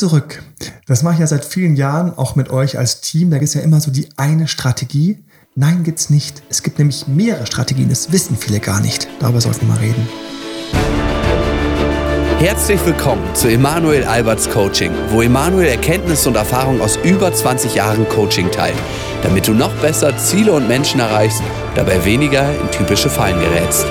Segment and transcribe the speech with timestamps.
[0.00, 0.42] zurück.
[0.86, 3.30] Das mache ich ja seit vielen Jahren auch mit euch als Team.
[3.30, 5.22] Da gibt es ja immer so die eine Strategie.
[5.54, 6.42] Nein, gibt's nicht.
[6.48, 7.90] Es gibt nämlich mehrere Strategien.
[7.90, 9.06] Das wissen viele gar nicht.
[9.20, 10.08] Darüber sollten wir mal reden.
[12.38, 18.08] Herzlich willkommen zu Emanuel Alberts Coaching, wo Emanuel Erkenntnisse und Erfahrung aus über 20 Jahren
[18.08, 18.78] Coaching teilt,
[19.22, 21.42] damit du noch besser Ziele und Menschen erreichst,
[21.74, 23.84] dabei weniger in typische Fallen gerätst.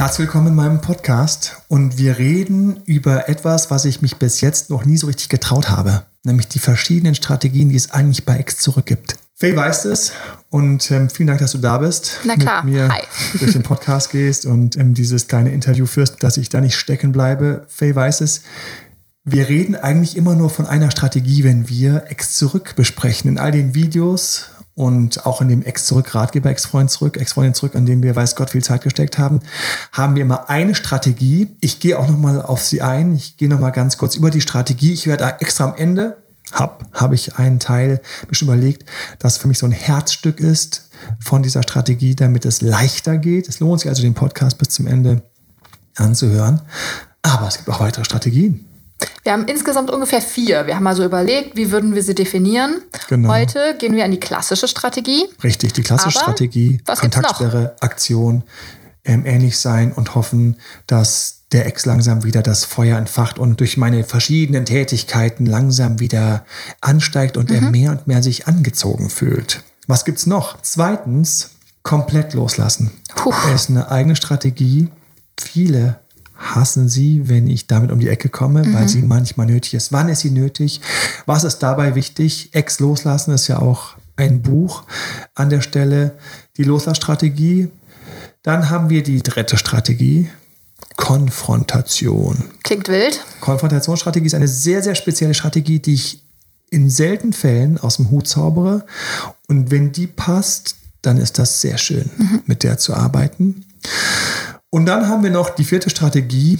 [0.00, 4.70] Herzlich willkommen in meinem Podcast und wir reden über etwas, was ich mich bis jetzt
[4.70, 8.56] noch nie so richtig getraut habe, nämlich die verschiedenen Strategien, die es eigentlich bei X
[8.56, 9.18] zurück gibt.
[9.34, 10.12] Faye weiß es
[10.48, 12.20] und ähm, vielen Dank, dass du da bist.
[12.24, 12.64] Na klar.
[12.64, 13.02] Mit mir Hi.
[13.40, 17.12] durch den Podcast gehst und ähm, dieses kleine Interview führst, dass ich da nicht stecken
[17.12, 17.66] bleibe.
[17.68, 18.40] Faye weiß es.
[19.24, 23.28] Wir reden eigentlich immer nur von einer Strategie, wenn wir Ex zurück besprechen.
[23.28, 24.46] In all den Videos
[24.80, 28.34] und auch in dem Ex zurück Ratgeber, Ex-Freund zurück, Ex-Freundin zurück, an dem wir weiß
[28.34, 29.40] Gott viel Zeit gesteckt haben,
[29.92, 31.48] haben wir immer eine Strategie.
[31.60, 33.14] Ich gehe auch noch mal auf sie ein.
[33.14, 34.94] Ich gehe noch mal ganz kurz über die Strategie.
[34.94, 36.16] Ich werde extra am Ende
[36.50, 40.88] hab, habe ich einen Teil mir schon überlegt, das für mich so ein Herzstück ist
[41.20, 43.50] von dieser Strategie, damit es leichter geht.
[43.50, 45.22] Es lohnt sich also, den Podcast bis zum Ende
[45.94, 46.62] anzuhören.
[47.20, 48.64] Aber es gibt auch weitere Strategien.
[49.22, 50.66] Wir haben insgesamt ungefähr vier.
[50.66, 52.82] Wir haben mal so überlegt, wie würden wir sie definieren.
[53.08, 53.28] Genau.
[53.28, 55.28] Heute gehen wir an die klassische Strategie.
[55.44, 57.00] Richtig, die klassische Aber Strategie, was?
[57.00, 58.42] Kontaktsperre, Aktion,
[59.04, 60.56] ähm, ähnlich sein und hoffen,
[60.86, 66.44] dass der Ex langsam wieder das Feuer entfacht und durch meine verschiedenen Tätigkeiten langsam wieder
[66.80, 67.56] ansteigt und Mhm.
[67.56, 69.62] er mehr und mehr sich angezogen fühlt.
[69.86, 70.58] Was gibt's noch?
[70.62, 71.50] Zweitens,
[71.82, 72.90] komplett loslassen.
[73.16, 73.32] Puh.
[73.54, 74.88] Es ist eine eigene Strategie.
[75.38, 75.99] Viele
[76.40, 79.92] hassen sie, wenn ich damit um die Ecke komme, weil sie manchmal nötig ist.
[79.92, 80.80] Wann ist sie nötig?
[81.26, 82.48] Was ist dabei wichtig?
[82.52, 84.84] Ex loslassen ist ja auch ein Buch
[85.34, 86.16] an der Stelle.
[86.56, 87.68] Die Loslassstrategie.
[88.42, 90.30] Dann haben wir die dritte Strategie.
[90.96, 92.44] Konfrontation.
[92.62, 93.22] Klingt wild.
[93.40, 96.22] Konfrontationsstrategie ist eine sehr, sehr spezielle Strategie, die ich
[96.70, 98.86] in seltenen Fällen aus dem Hut zaubere.
[99.46, 102.10] Und wenn die passt, dann ist das sehr schön,
[102.46, 103.64] mit der zu arbeiten.
[104.70, 106.58] Und dann haben wir noch die vierte Strategie,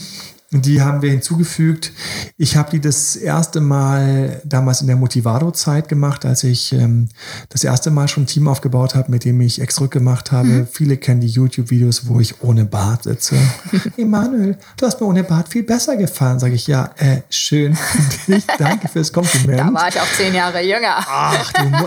[0.53, 1.93] die haben wir hinzugefügt.
[2.37, 7.09] Ich habe die das erste Mal damals in der Motivado-Zeit gemacht, als ich ähm,
[7.51, 10.67] das erste Mal schon ein Team aufgebaut habe, mit dem ich Ex gemacht habe.
[10.71, 13.37] Viele kennen die YouTube-Videos, wo ich ohne Bart sitze.
[13.97, 16.41] Emanuel, du hast mir ohne Bart viel besser gefallen.
[16.41, 17.79] Sage ich, ja, äh, schön.
[18.59, 19.61] Danke fürs Kompliment.
[19.61, 20.97] Da war ich auch zehn Jahre jünger.
[20.99, 21.87] Ach, du Mu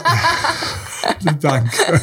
[1.41, 2.01] Danke.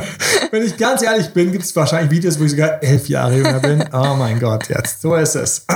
[0.50, 3.60] Wenn ich ganz ehrlich bin, gibt es wahrscheinlich Videos, wo ich sogar elf Jahre jünger
[3.60, 3.84] bin.
[3.92, 5.00] Oh mein Gott, jetzt.
[5.02, 5.64] So ist es.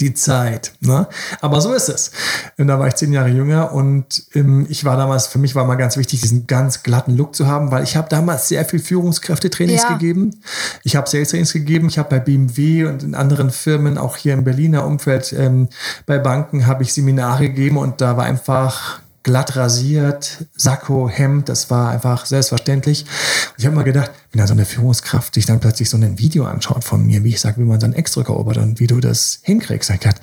[0.00, 0.72] Die Zeit.
[0.80, 1.06] Ne?
[1.42, 2.10] Aber so ist es.
[2.56, 5.66] Und da war ich zehn Jahre jünger und ähm, ich war damals, für mich war
[5.66, 8.78] mal ganz wichtig, diesen ganz glatten Look zu haben, weil ich habe damals sehr viel
[8.78, 9.92] Führungskräftetrainings Ja.
[9.94, 10.40] gegeben.
[10.84, 11.88] Ich habe Sales-Trainings gegeben.
[11.88, 15.68] Ich habe bei BMW und in anderen Firmen, auch hier im Berliner Umfeld, ähm,
[16.06, 21.70] bei Banken, habe ich Seminare gegeben und da war einfach glatt rasiert, Sakko, Hemd, das
[21.70, 23.02] war einfach selbstverständlich.
[23.02, 26.18] Und ich habe mal gedacht, wenn da so eine Führungskraft sich dann plötzlich so ein
[26.18, 29.00] Video anschaut von mir, wie ich sage, wie man seinen Ex-Drücker erobert und wie du
[29.00, 30.20] das hinkriegst, ich gedacht,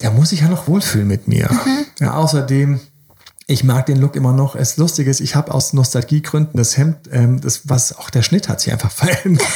[0.00, 1.48] der muss sich ja noch wohlfühlen mit mir.
[2.00, 2.80] Ja, außerdem,
[3.46, 4.56] ich mag den Look immer noch.
[4.56, 8.48] Es lustig ist, ich habe aus Nostalgiegründen das Hemd, ähm, das, was auch der Schnitt
[8.48, 9.46] hat sich einfach verändert.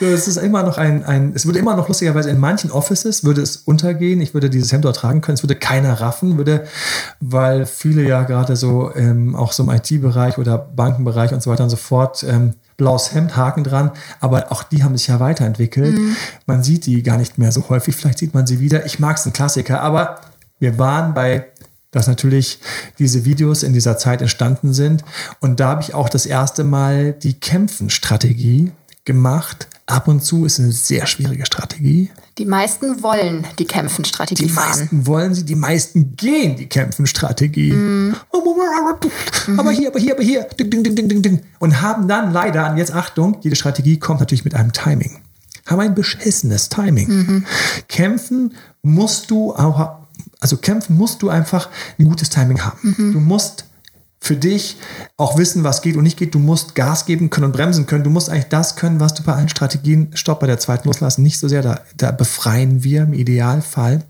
[0.00, 3.42] es ist immer noch ein, ein, es würde immer noch lustigerweise in manchen Offices würde
[3.42, 4.22] es untergehen.
[4.22, 5.34] Ich würde dieses Hemd dort tragen können.
[5.34, 6.66] Es würde keiner raffen, würde,
[7.20, 11.64] weil viele ja gerade so ähm, auch so im IT-Bereich oder Bankenbereich und so weiter
[11.64, 15.96] und so fort ähm, blaues Hemd, Haken dran, aber auch die haben sich ja weiterentwickelt.
[16.46, 17.94] Man sieht die gar nicht mehr so häufig.
[17.94, 18.84] Vielleicht sieht man sie wieder.
[18.86, 20.20] Ich mag es, ein Klassiker, aber
[20.58, 21.46] wir waren bei
[21.94, 22.58] dass natürlich
[22.98, 25.04] diese Videos in dieser Zeit entstanden sind.
[25.40, 28.72] Und da habe ich auch das erste Mal die Kämpfen-Strategie
[29.04, 29.68] gemacht.
[29.86, 32.10] Ab und zu ist eine sehr schwierige Strategie.
[32.38, 34.70] Die meisten wollen die Kämpfen-Strategie Die fahren.
[34.70, 37.70] meisten wollen sie, die meisten gehen die Kämpfen-Strategie.
[39.56, 40.42] Aber hier, aber hier, aber hier.
[40.58, 41.40] Ding, ding, ding, ding, ding, ding.
[41.60, 45.20] Und haben dann leider, und jetzt Achtung, jede Strategie kommt natürlich mit einem Timing.
[45.66, 47.44] Haben ein beschissenes Timing.
[47.88, 50.03] Kämpfen musst du auch,
[50.44, 52.94] also kämpfen musst du einfach ein gutes Timing haben.
[53.14, 53.64] Du musst
[54.20, 54.76] für dich
[55.16, 56.34] auch wissen, was geht und nicht geht.
[56.34, 58.04] Du musst Gas geben können und bremsen können.
[58.04, 61.22] Du musst eigentlich das können, was du bei allen Strategien, stopp, bei der zweiten loslassen,
[61.22, 61.62] nicht so sehr.
[61.62, 64.04] Da, da befreien wir im Idealfall.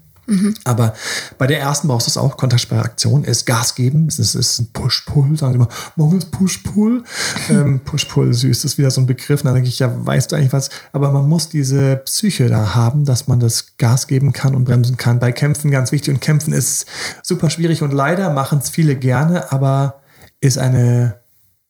[0.65, 0.94] Aber
[1.38, 2.37] bei der ersten brauchst du es auch.
[2.37, 4.06] Kontaktsperraktion ist Gas geben.
[4.09, 5.37] Es ist, ist ein Push-Pull.
[5.37, 7.05] Sagen immer, morgen ist Push-Pull.
[7.50, 9.43] ähm, Push-Pull, süß, ist wieder so ein Begriff.
[9.43, 10.71] Da denke ich, ja, weißt du eigentlich was?
[10.93, 14.97] Aber man muss diese Psyche da haben, dass man das Gas geben kann und bremsen
[14.97, 15.19] kann.
[15.19, 16.15] Bei Kämpfen ganz wichtig.
[16.15, 16.87] Und Kämpfen ist
[17.23, 17.82] super schwierig.
[17.82, 20.00] Und leider machen es viele gerne, aber
[20.41, 21.21] ist eine,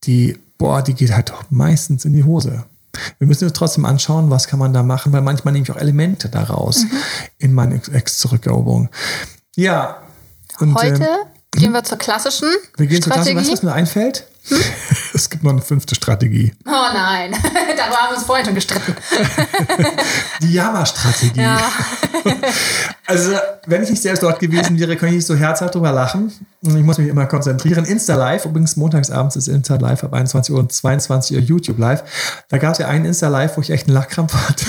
[0.05, 2.65] die, boah, die geht halt doch meistens in die Hose.
[3.19, 5.77] Wir müssen uns trotzdem anschauen, was kann man da machen, weil manchmal nehme ich auch
[5.77, 6.91] Elemente daraus mhm.
[7.39, 8.89] in meine Ex-Zurückeroberung.
[9.57, 10.03] Ja.
[10.61, 11.09] Und, Heute ähm,
[11.53, 12.49] gehen wir zur klassischen.
[12.77, 14.27] Wir gehen zur klassischen, weißt du, was mir einfällt?
[15.15, 16.53] Es gibt noch eine fünfte Strategie.
[16.67, 18.97] Oh nein, darüber haben wir uns vorhin schon gestritten.
[20.43, 21.41] Die Jammer-Strategie.
[21.41, 21.71] Ja.
[23.07, 23.33] Also,
[23.67, 26.33] wenn ich nicht selbst dort gewesen wäre, könnte ich nicht so herzhaft drüber lachen.
[26.63, 27.85] Ich muss mich immer konzentrieren.
[27.85, 32.03] Insta Live, übrigens montagsabends ist Insta Live ab 21 Uhr und 22 Uhr YouTube Live.
[32.49, 34.65] Da gab es ja einen Insta Live, wo ich echt einen Lachkrampf hatte.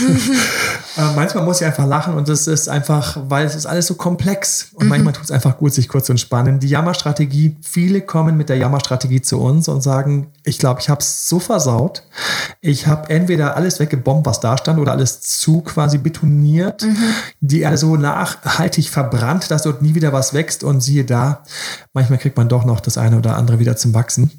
[0.98, 3.96] äh, manchmal muss ich einfach lachen und das ist einfach, weil es ist alles so
[3.96, 4.90] komplex und mhm.
[4.90, 6.60] manchmal tut es einfach gut, sich kurz zu entspannen.
[6.60, 11.02] Die Jammer-Strategie, viele kommen mit der Jammer-Strategie zu uns und sagen, ich glaube, ich habe
[11.02, 12.04] es so versaut.
[12.62, 16.98] Ich habe entweder alles weggebombt, was da stand, oder alles zu quasi betoniert, mhm.
[17.42, 20.64] die er so nachhaltig verbrannt, dass dort nie wieder was wächst.
[20.64, 21.44] Und siehe da,
[21.94, 24.32] manchmal kriegt man doch noch das eine oder andere wieder zum Wachsen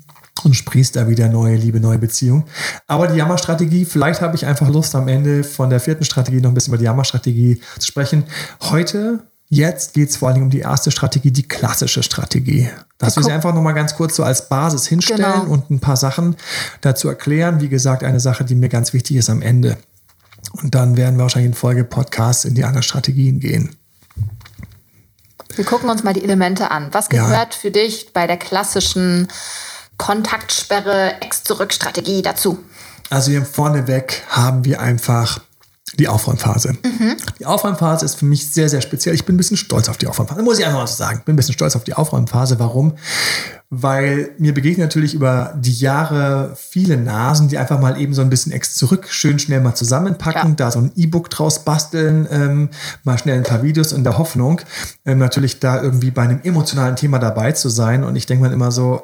[0.45, 2.45] und sprießt da wieder neue Liebe, neue Beziehung.
[2.87, 6.51] Aber die Jammerstrategie, vielleicht habe ich einfach Lust am Ende von der vierten Strategie noch
[6.51, 8.25] ein bisschen über die Jammerstrategie zu sprechen.
[8.71, 12.69] Heute Jetzt geht es vor allem um die erste Strategie, die klassische Strategie.
[12.99, 15.53] Dass wir sie einfach nochmal ganz kurz so als Basis hinstellen genau.
[15.53, 16.37] und ein paar Sachen
[16.81, 17.61] dazu erklären.
[17.61, 19.77] Wie gesagt, eine Sache, die mir ganz wichtig ist am Ende.
[20.63, 23.77] Und dann werden wir wahrscheinlich in Folge Podcasts in die anderen Strategien gehen.
[25.55, 26.89] Wir gucken uns mal die Elemente an.
[26.93, 27.61] Was gehört ja.
[27.61, 29.29] für dich bei der klassischen
[29.97, 32.59] Kontaktsperre Ex-Zurück-Strategie dazu?
[33.11, 35.41] Also hier vorneweg haben wir einfach
[35.95, 36.73] die Aufräumphase.
[36.73, 37.17] Mhm.
[37.39, 39.15] Die Aufräumphase ist für mich sehr, sehr speziell.
[39.15, 40.43] Ich bin ein bisschen stolz auf die Aufräumphase.
[40.43, 41.23] Muss ich einfach mal so sagen.
[41.25, 42.59] Bin ein bisschen stolz auf die Aufräumphase.
[42.59, 42.95] Warum?
[43.71, 48.31] Weil mir begegnen natürlich über die Jahre viele Nasen, die einfach mal eben so ein
[48.31, 50.57] bisschen ex zurück, schön schnell mal zusammenpacken, ja.
[50.57, 52.69] da so ein E-Book draus basteln, ähm,
[53.05, 54.61] mal schnell ein paar Videos in der Hoffnung,
[55.05, 58.05] ähm, natürlich da irgendwie bei einem emotionalen Thema dabei zu sein.
[58.05, 59.03] Und ich denke mal immer so,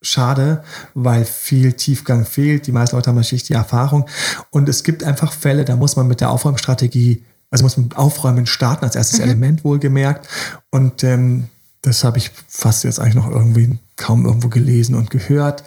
[0.00, 0.62] schade,
[0.94, 2.66] weil viel Tiefgang fehlt.
[2.66, 4.08] Die meisten Leute haben natürlich die Erfahrung.
[4.50, 7.96] Und es gibt einfach Fälle, da muss man mit der Aufräumstrategie, also muss man mit
[7.96, 9.24] Aufräumen starten als erstes mhm.
[9.24, 10.28] Element wohlgemerkt.
[10.70, 11.48] Und ähm,
[11.82, 15.64] das habe ich fast jetzt eigentlich noch irgendwie kaum irgendwo gelesen und gehört.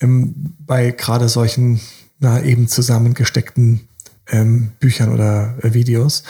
[0.00, 1.80] Ähm, bei gerade solchen
[2.18, 3.88] na, eben zusammengesteckten
[4.28, 6.22] ähm, Büchern oder äh, Videos.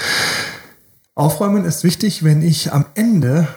[1.14, 3.48] Aufräumen ist wichtig, wenn ich am Ende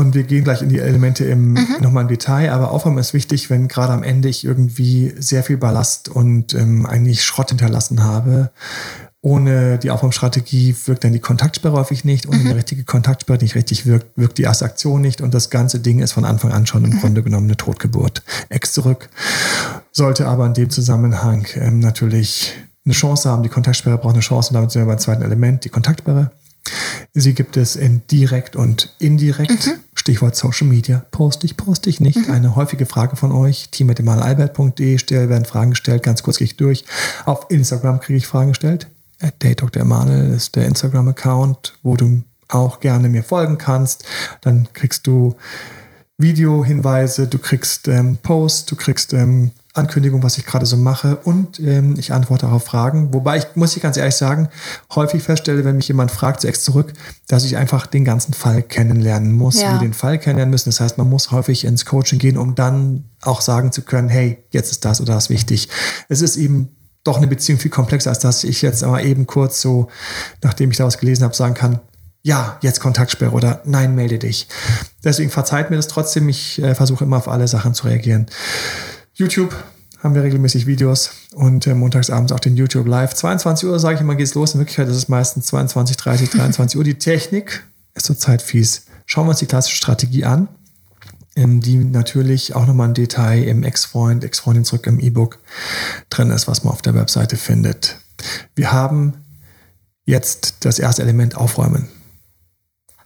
[0.00, 1.76] und wir gehen gleich in die Elemente im, mhm.
[1.80, 5.58] nochmal im Detail, aber Aufräumen ist wichtig, wenn gerade am Ende ich irgendwie sehr viel
[5.58, 8.50] Ballast und ähm, eigentlich Schrott hinterlassen habe.
[9.20, 12.26] Ohne die Aufräumstrategie wirkt dann die Kontaktsperre häufig nicht.
[12.26, 12.46] Ohne mhm.
[12.46, 15.20] eine richtige Kontaktsperre nicht richtig wirkt, wirkt die erste Aktion nicht.
[15.20, 17.00] Und das ganze Ding ist von Anfang an schon im mhm.
[17.00, 18.22] Grunde genommen eine Totgeburt.
[18.48, 19.10] Ex zurück.
[19.92, 22.54] Sollte aber in dem Zusammenhang ähm, natürlich
[22.86, 23.42] eine Chance haben.
[23.42, 24.48] Die Kontaktsperre braucht eine Chance.
[24.48, 26.30] Und damit sind wir beim zweiten Element, die Kontaktsperre.
[27.12, 29.66] Sie gibt es in direkt und indirekt.
[29.66, 29.80] Mhm.
[30.00, 31.04] Stichwort Social Media.
[31.10, 32.16] Poste ich, poste ich nicht.
[32.16, 32.32] Mhm.
[32.32, 33.68] Eine häufige Frage von euch.
[33.68, 34.98] team.emalalbert.de
[35.28, 36.02] werden Fragen gestellt.
[36.02, 36.86] Ganz kurz gehe ich durch.
[37.26, 38.86] Auf Instagram kriege ich Fragen gestellt.
[39.20, 39.82] Dr.
[39.82, 44.04] Emanuel ist der Instagram-Account, wo du auch gerne mir folgen kannst.
[44.40, 45.36] Dann kriegst du
[46.16, 51.60] Videohinweise, du kriegst ähm, Posts, du kriegst ähm, Ankündigung, was ich gerade so mache und
[51.60, 53.14] ähm, ich antworte auch auf Fragen.
[53.14, 54.48] Wobei ich, muss ich ganz ehrlich sagen,
[54.94, 56.92] häufig feststelle, wenn mich jemand fragt, zuerst zurück,
[57.28, 59.72] dass ich einfach den ganzen Fall kennenlernen muss, ja.
[59.72, 60.70] wir den Fall kennenlernen müssen.
[60.70, 64.42] Das heißt, man muss häufig ins Coaching gehen, um dann auch sagen zu können, hey,
[64.50, 65.68] jetzt ist das oder das wichtig.
[66.08, 66.70] Es ist eben
[67.04, 69.88] doch eine Beziehung viel komplexer, als dass ich jetzt aber eben kurz so,
[70.42, 71.80] nachdem ich daraus gelesen habe, sagen kann,
[72.22, 74.48] ja, jetzt Kontaktsperre oder nein, melde dich.
[75.02, 76.28] Deswegen verzeiht mir das trotzdem.
[76.28, 78.26] Ich äh, versuche immer auf alle Sachen zu reagieren.
[79.20, 79.54] YouTube
[80.02, 83.12] haben wir regelmäßig Videos und äh, montagsabends auch den YouTube Live.
[83.14, 84.54] 22 Uhr, sage ich immer, geht's los.
[84.54, 86.84] In Wirklichkeit ist es meistens 22, 30, 23 Uhr.
[86.84, 88.86] Die Technik ist zurzeit fies.
[89.04, 90.48] Schauen wir uns die klassische Strategie an,
[91.36, 95.38] ähm, die natürlich auch nochmal ein Detail im Ex-Freund, Ex-Freundin zurück im E-Book
[96.08, 97.98] drin ist, was man auf der Webseite findet.
[98.54, 99.22] Wir haben
[100.06, 101.88] jetzt das erste Element aufräumen.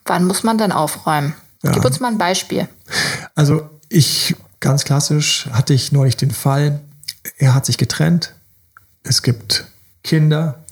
[0.04, 1.34] Wann muss man denn aufräumen?
[1.64, 1.72] Ja.
[1.72, 2.68] Gib uns mal ein Beispiel.
[3.34, 6.80] Also ich Ganz klassisch hatte ich neulich den Fall,
[7.36, 8.32] er hat sich getrennt,
[9.02, 9.66] es gibt
[10.02, 10.64] Kinder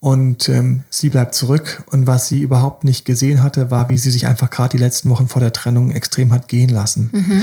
[0.00, 1.84] und ähm, sie bleibt zurück.
[1.90, 5.10] Und was sie überhaupt nicht gesehen hatte, war, wie sie sich einfach gerade die letzten
[5.10, 7.10] Wochen vor der Trennung extrem hat gehen lassen.
[7.12, 7.42] Mhm.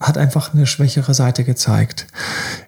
[0.00, 2.08] Hat einfach eine schwächere Seite gezeigt.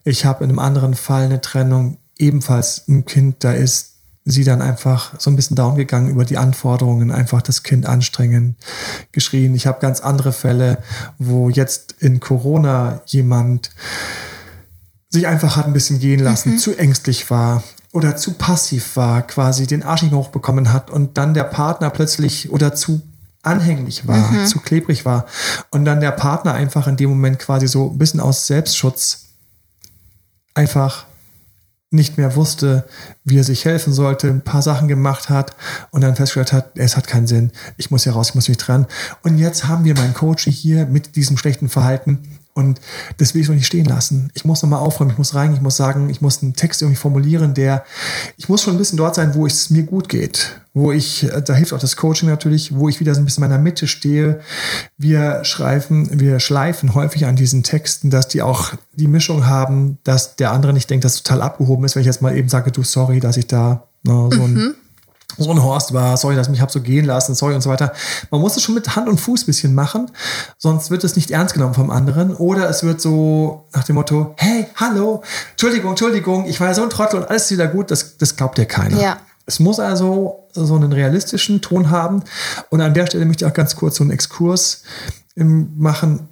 [0.05, 3.96] Ich habe in einem anderen Fall eine Trennung, ebenfalls ein Kind da ist,
[4.29, 8.57] sie dann einfach so ein bisschen down gegangen über die Anforderungen, einfach das Kind anstrengen,
[9.13, 9.55] geschrien.
[9.55, 10.83] Ich habe ganz andere Fälle,
[11.19, 13.71] wo jetzt in Corona jemand
[15.11, 16.59] sich einfach hat ein bisschen gehen lassen, mhm.
[16.59, 21.17] zu ängstlich war oder zu passiv war, quasi den Arsch nicht mehr hochbekommen hat und
[21.17, 23.01] dann der Partner plötzlich oder zu
[23.43, 24.47] anhänglich war, mhm.
[24.47, 25.27] zu klebrig war
[25.71, 29.27] und dann der Partner einfach in dem Moment quasi so ein bisschen aus Selbstschutz
[30.53, 31.07] einfach
[31.91, 32.85] nicht mehr wusste,
[33.25, 35.55] wie er sich helfen sollte, ein paar Sachen gemacht hat
[35.91, 38.59] und dann festgestellt hat, es hat keinen Sinn, ich muss hier raus, ich muss mich
[38.59, 38.87] dran.
[39.23, 42.81] Und jetzt haben wir meinen Coach hier mit diesem schlechten Verhalten und
[43.19, 44.31] das will ich doch nicht stehen lassen.
[44.33, 46.97] Ich muss nochmal aufräumen, ich muss rein, ich muss sagen, ich muss einen Text irgendwie
[46.97, 47.85] formulieren, der,
[48.39, 50.59] ich muss schon ein bisschen dort sein, wo es mir gut geht.
[50.73, 53.51] Wo ich, da hilft auch das Coaching natürlich, wo ich wieder so ein bisschen in
[53.51, 54.41] meiner Mitte stehe.
[54.97, 60.37] Wir schreiben, wir schleifen häufig an diesen Texten, dass die auch die Mischung haben, dass
[60.37, 62.83] der andere nicht denkt, dass total abgehoben ist, wenn ich jetzt mal eben sage, du,
[62.83, 64.75] sorry, dass ich da na, so ein mhm
[65.39, 67.71] so ein Horst war, sorry, dass ich mich hab so gehen lassen, sorry und so
[67.71, 67.93] weiter.
[68.31, 70.11] Man muss es schon mit Hand und Fuß bisschen machen,
[70.59, 74.35] sonst wird es nicht ernst genommen vom anderen oder es wird so nach dem Motto,
[74.37, 77.91] hey, hallo, Entschuldigung, Entschuldigung, ich war ja so ein Trottel und alles ist wieder gut,
[77.91, 79.01] das, das glaubt dir keiner.
[79.01, 79.19] Ja.
[79.47, 82.25] Es muss also so einen realistischen Ton haben
[82.71, 84.83] und an der Stelle möchte ich auch ganz kurz so einen Exkurs
[85.37, 86.29] machen.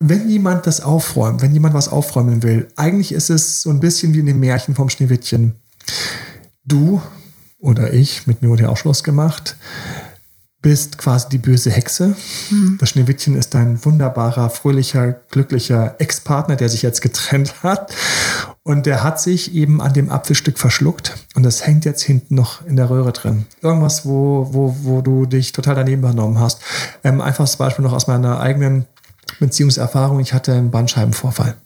[0.00, 4.14] Wenn jemand das aufräumt, wenn jemand was aufräumen will, eigentlich ist es so ein bisschen
[4.14, 5.54] wie in dem Märchen vom Schneewittchen.
[6.64, 7.00] Du
[7.64, 9.56] oder ich, mit mir wurde ja auch Schluss gemacht,
[10.60, 12.14] bist quasi die böse Hexe.
[12.50, 12.78] Mhm.
[12.78, 17.94] Das Schneewittchen ist ein wunderbarer, fröhlicher, glücklicher Ex-Partner, der sich jetzt getrennt hat.
[18.62, 22.64] Und der hat sich eben an dem Apfelstück verschluckt und das hängt jetzt hinten noch
[22.64, 23.44] in der Röhre drin.
[23.60, 26.60] Irgendwas, wo, wo, wo du dich total daneben benommen hast.
[27.02, 28.86] Ähm, einfaches Beispiel noch aus meiner eigenen
[29.38, 30.20] Beziehungserfahrung.
[30.20, 31.56] Ich hatte einen Bandscheibenvorfall.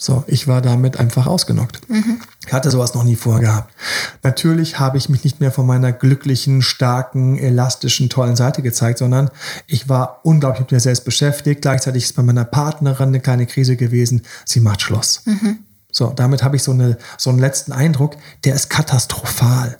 [0.00, 1.80] So, ich war damit einfach ausgenockt.
[1.90, 2.20] Mhm.
[2.46, 3.74] Ich hatte sowas noch nie vorgehabt.
[4.22, 9.28] Natürlich habe ich mich nicht mehr von meiner glücklichen, starken, elastischen, tollen Seite gezeigt, sondern
[9.66, 11.62] ich war unglaublich mit mir selbst beschäftigt.
[11.62, 14.22] Gleichzeitig ist bei meiner Partnerin eine kleine Krise gewesen.
[14.44, 15.22] Sie macht Schluss.
[15.24, 15.58] Mhm.
[15.90, 19.78] So, damit habe ich so, eine, so einen letzten Eindruck, der ist katastrophal.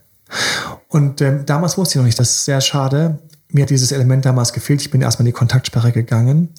[0.88, 3.20] Und ähm, damals wusste ich noch nicht, das ist sehr schade
[3.50, 4.83] mir hat dieses Element damals gefehlt.
[4.83, 6.50] Ich bin erstmal in die Kontaktsperre gegangen.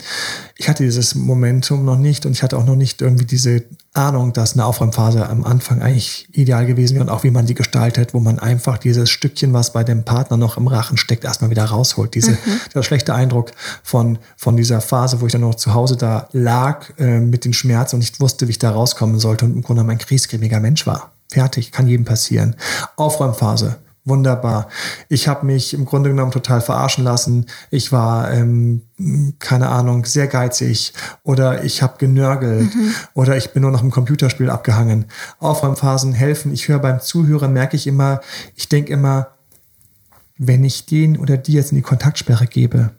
[0.57, 4.33] Ich hatte dieses Momentum noch nicht und ich hatte auch noch nicht irgendwie diese Ahnung,
[4.33, 8.15] dass eine Aufräumphase am Anfang eigentlich ideal gewesen wäre und auch wie man die gestaltet,
[8.15, 11.65] wo man einfach dieses Stückchen, was bei dem Partner noch im Rachen steckt, erstmal wieder
[11.65, 12.15] rausholt.
[12.15, 12.37] Diese, mhm.
[12.73, 13.51] Der schlechte Eindruck
[13.83, 17.53] von, von dieser Phase, wo ich dann noch zu Hause da lag äh, mit den
[17.53, 20.87] Schmerzen und nicht wusste, wie ich da rauskommen sollte und im Grunde mein kriesgrämiger Mensch
[20.87, 21.11] war.
[21.31, 22.55] Fertig, kann jedem passieren.
[22.95, 23.77] Aufräumphase
[24.09, 24.67] wunderbar.
[25.07, 27.45] Ich habe mich im Grunde genommen total verarschen lassen.
[27.69, 28.81] Ich war, ähm,
[29.39, 32.93] keine Ahnung, sehr geizig oder ich habe genörgelt mhm.
[33.13, 35.05] oder ich bin nur noch im Computerspiel abgehangen.
[35.39, 36.53] Aufräumphasen helfen.
[36.53, 38.19] Ich höre beim Zuhören, merke ich immer,
[38.55, 39.29] ich denke immer,
[40.37, 42.91] wenn ich den oder die jetzt in die Kontaktsperre gebe,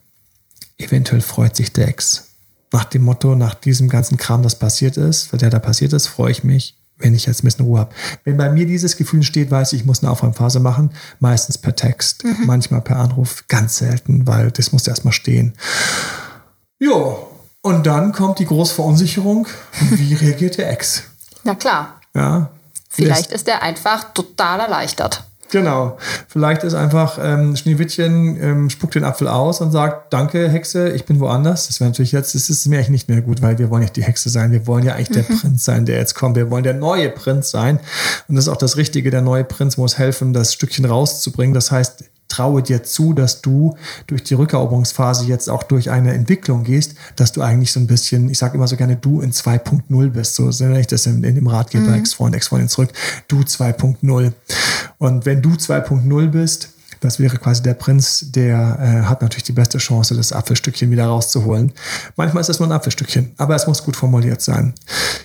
[0.78, 2.28] eventuell freut sich der Ex.
[2.72, 6.30] Nach dem Motto, nach diesem ganzen Kram, das passiert ist, der da passiert ist, freue
[6.30, 7.94] ich mich wenn ich jetzt ein bisschen Ruhe habe.
[8.24, 11.74] Wenn bei mir dieses Gefühl steht, weiß ich, ich muss eine Aufräumphase machen, meistens per
[11.74, 12.46] Text, mhm.
[12.46, 15.54] manchmal per Anruf, ganz selten, weil das muss erstmal stehen.
[16.78, 17.28] Jo,
[17.62, 19.46] und dann kommt die große Verunsicherung.
[19.90, 21.02] Wie reagiert der Ex?
[21.44, 22.00] Na klar.
[22.14, 22.50] Ja.
[22.88, 25.24] Vielleicht ist er einfach total erleichtert.
[25.50, 25.98] Genau.
[26.28, 31.04] Vielleicht ist einfach ähm, Schneewittchen ähm, spuckt den Apfel aus und sagt, danke Hexe, ich
[31.04, 31.66] bin woanders.
[31.66, 33.96] Das wäre natürlich jetzt, das ist mir eigentlich nicht mehr gut, weil wir wollen nicht
[33.96, 34.52] die Hexe sein.
[34.52, 35.14] Wir wollen ja eigentlich mhm.
[35.14, 36.36] der Prinz sein, der jetzt kommt.
[36.36, 37.80] Wir wollen der neue Prinz sein.
[38.28, 39.10] Und das ist auch das Richtige.
[39.10, 41.54] Der neue Prinz muss helfen, das Stückchen rauszubringen.
[41.54, 46.64] Das heißt, traue dir zu, dass du durch die Rückeroberungsphase jetzt auch durch eine Entwicklung
[46.64, 50.08] gehst, dass du eigentlich so ein bisschen, ich sage immer so gerne, du in 2.0
[50.10, 50.34] bist.
[50.34, 51.94] So nenne ich das in, in dem Ratgeber mhm.
[51.94, 52.90] Ex-Freund, Ex-Freundin zurück.
[53.28, 54.32] Du 2.0.
[54.98, 56.70] Und wenn du 2.0 bist,
[57.00, 61.06] das wäre quasi der Prinz, der äh, hat natürlich die beste Chance, das Apfelstückchen wieder
[61.06, 61.72] rauszuholen.
[62.16, 64.74] Manchmal ist das nur ein Apfelstückchen, aber es muss gut formuliert sein.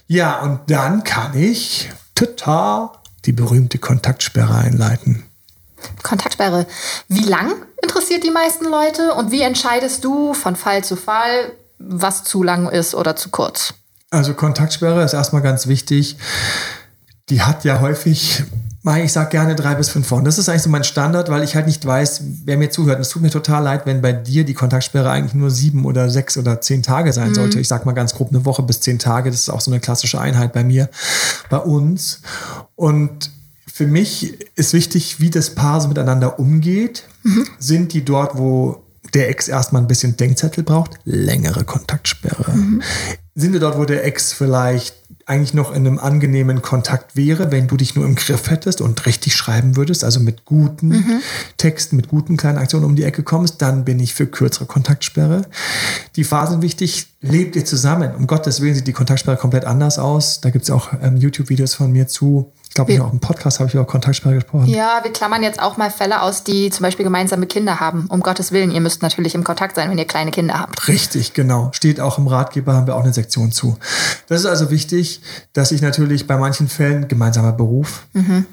[0.08, 2.94] Ja, und dann kann ich, tata,
[3.26, 5.24] die berühmte Kontaktsperre einleiten.
[6.04, 6.66] Kontaktsperre.
[7.08, 12.24] Wie lang interessiert die meisten Leute und wie entscheidest du von Fall zu Fall, was
[12.24, 13.74] zu lang ist oder zu kurz?
[14.10, 16.18] Also Kontaktsperre ist erstmal ganz wichtig.
[17.30, 18.44] Die hat ja häufig
[18.94, 20.26] ich sage gerne drei bis fünf Wochen.
[20.26, 22.98] Das ist eigentlich so mein Standard, weil ich halt nicht weiß, wer mir zuhört.
[22.98, 26.10] Und es tut mir total leid, wenn bei dir die Kontaktsperre eigentlich nur sieben oder
[26.12, 27.36] sechs oder zehn Tage sein mhm.
[27.36, 27.60] sollte.
[27.60, 29.32] Ich sag mal ganz grob eine Woche bis zehn Tage.
[29.32, 30.90] Das ist auch so eine klassische Einheit bei mir,
[31.50, 32.22] bei uns.
[32.76, 33.32] Und
[33.72, 37.04] für mich ist wichtig, wie das Paar so miteinander umgeht.
[37.24, 37.48] Mhm.
[37.60, 40.92] Sind die dort, wo der Ex erstmal ein bisschen Denkzettel braucht?
[41.04, 42.52] Längere Kontaktsperre.
[42.56, 42.82] Mhm.
[43.34, 44.96] Sind wir dort, wo der Ex vielleicht
[45.26, 49.06] eigentlich noch in einem angenehmen Kontakt wäre, wenn du dich nur im Griff hättest und
[49.06, 51.22] richtig schreiben würdest, also mit guten mhm.
[51.58, 55.48] Texten, mit guten kleinen Aktionen um die Ecke kommst, dann bin ich für kürzere Kontaktsperre.
[56.16, 58.14] Die Phasen wichtig, lebt ihr zusammen.
[58.16, 60.42] Um Gottes Willen sieht die Kontaktsperre komplett anders aus.
[60.42, 63.70] Da gibt es auch ähm, YouTube-Videos von mir zu glaube ich, auch im Podcast habe
[63.70, 64.68] ich über Kontaktsperre gesprochen.
[64.68, 68.06] Ja, wir klammern jetzt auch mal Fälle aus, die zum Beispiel gemeinsame Kinder haben.
[68.10, 70.88] Um Gottes Willen, ihr müsst natürlich im Kontakt sein, wenn ihr kleine Kinder habt.
[70.90, 71.70] Richtig, genau.
[71.72, 73.78] Steht auch im Ratgeber, haben wir auch eine Sektion zu.
[74.28, 75.22] Das ist also wichtig,
[75.54, 78.46] dass ich natürlich bei manchen Fällen gemeinsamer Beruf, mhm.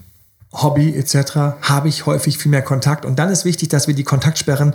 [0.52, 1.58] Hobby etc.
[1.62, 3.04] habe ich häufig viel mehr Kontakt.
[3.04, 4.74] Und dann ist wichtig, dass wir die Kontaktsperren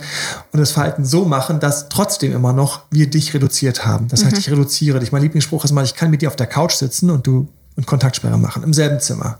[0.52, 4.08] und das Verhalten so machen, dass trotzdem immer noch wir dich reduziert haben.
[4.08, 4.40] Das heißt, mhm.
[4.40, 5.12] ich reduziere dich.
[5.12, 7.48] Mein Lieblingsspruch ist mal, ich kann mit dir auf der Couch sitzen und du
[7.78, 9.38] und Kontaktsperre machen im selben Zimmer.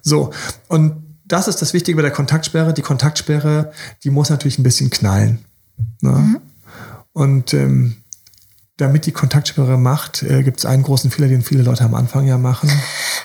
[0.00, 0.30] So.
[0.68, 2.72] Und das ist das Wichtige bei der Kontaktsperre.
[2.72, 3.70] Die Kontaktsperre,
[4.02, 5.44] die muss natürlich ein bisschen knallen.
[6.00, 6.10] Ne?
[6.10, 6.40] Mhm.
[7.12, 7.96] Und ähm,
[8.78, 12.26] damit die Kontaktsperre macht, äh, gibt es einen großen Fehler, den viele Leute am Anfang
[12.26, 12.70] ja machen.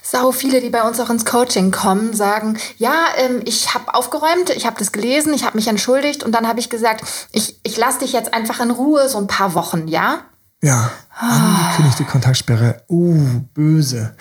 [0.03, 4.49] Sau viele, die bei uns auch ins Coaching kommen, sagen, ja, ähm, ich habe aufgeräumt,
[4.49, 7.77] ich habe das gelesen, ich habe mich entschuldigt und dann habe ich gesagt, ich, ich
[7.77, 10.25] lasse dich jetzt einfach in Ruhe so ein paar Wochen, ja?
[10.65, 12.81] Ja, angekündigte Kontaktsperre.
[12.89, 14.15] Uh, böse.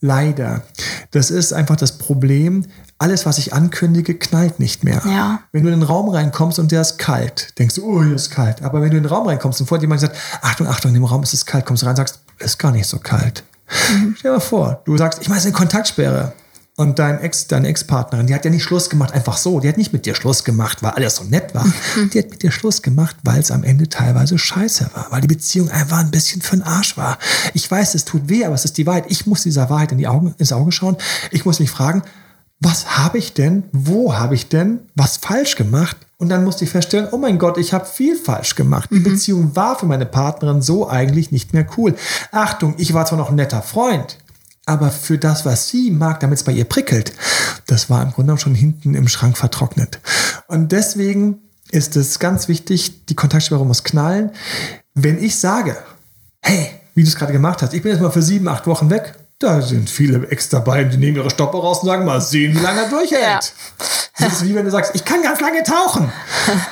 [0.00, 0.62] Leider.
[1.10, 2.64] Das ist einfach das Problem.
[2.96, 5.02] Alles, was ich ankündige, knallt nicht mehr.
[5.04, 5.40] Ja.
[5.52, 8.30] Wenn du in den Raum reinkommst und der ist kalt, denkst du, oh, hier ist
[8.30, 8.62] kalt.
[8.62, 10.94] Aber wenn du in den Raum reinkommst und vor dir jemand sagt, Achtung, Achtung, in
[10.94, 13.44] dem Raum ist es kalt, kommst du rein und sagst, ist gar nicht so kalt.
[13.92, 14.14] Mhm.
[14.18, 16.32] Stell dir mal vor, du sagst, ich mache eine Kontaktsperre.
[16.80, 19.60] Und dein Ex, deine Ex-Partnerin, die hat ja nicht Schluss gemacht einfach so.
[19.60, 21.66] Die hat nicht mit dir Schluss gemacht, weil alles so nett war.
[22.14, 25.08] Die hat mit dir Schluss gemacht, weil es am Ende teilweise scheiße war.
[25.10, 27.18] Weil die Beziehung einfach ein bisschen für den Arsch war.
[27.52, 29.04] Ich weiß, es tut weh, aber es ist die Wahrheit.
[29.08, 30.96] Ich muss dieser Wahrheit in die Augen, ins Auge schauen.
[31.30, 32.02] Ich muss mich fragen,
[32.60, 35.98] was habe ich denn, wo habe ich denn was falsch gemacht?
[36.20, 38.90] Und dann musste ich feststellen, oh mein Gott, ich habe viel falsch gemacht.
[38.90, 39.04] Die mhm.
[39.04, 41.94] Beziehung war für meine Partnerin so eigentlich nicht mehr cool.
[42.30, 44.18] Achtung, ich war zwar noch ein netter Freund,
[44.70, 47.12] aber für das, was sie mag, damit es bei ihr prickelt,
[47.66, 49.98] das war im Grunde schon hinten im Schrank vertrocknet.
[50.46, 51.40] Und deswegen
[51.72, 54.30] ist es ganz wichtig, die Kontaktsperre muss knallen.
[54.94, 55.76] Wenn ich sage,
[56.40, 58.90] hey, wie du es gerade gemacht hast, ich bin jetzt mal für sieben, acht Wochen
[58.90, 62.54] weg, da sind viele Ex dabei, die nehmen ihre Stopper raus und sagen, mal sehen,
[62.54, 63.22] wie lange er durchhält.
[63.22, 63.40] Ja.
[64.18, 66.12] Das ist wie wenn du sagst, ich kann ganz lange tauchen.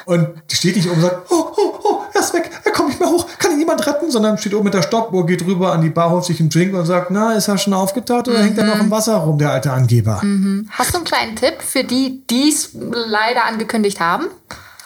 [0.04, 3.00] Und steht nicht oben und sagt, oh, oh, oh, er ist weg, er kommt nicht
[3.00, 5.80] mehr hoch, kann ihn niemand retten, sondern steht oben mit der Stoppuhr, geht rüber an
[5.80, 8.44] die Bar, holt sich einen Drink und sagt, na, ist er schon aufgetaut oder mhm.
[8.44, 10.20] hängt er noch im Wasser rum, der alte Angeber?
[10.22, 10.68] Mhm.
[10.70, 14.26] Hast du einen kleinen Tipp für die, die es leider angekündigt haben?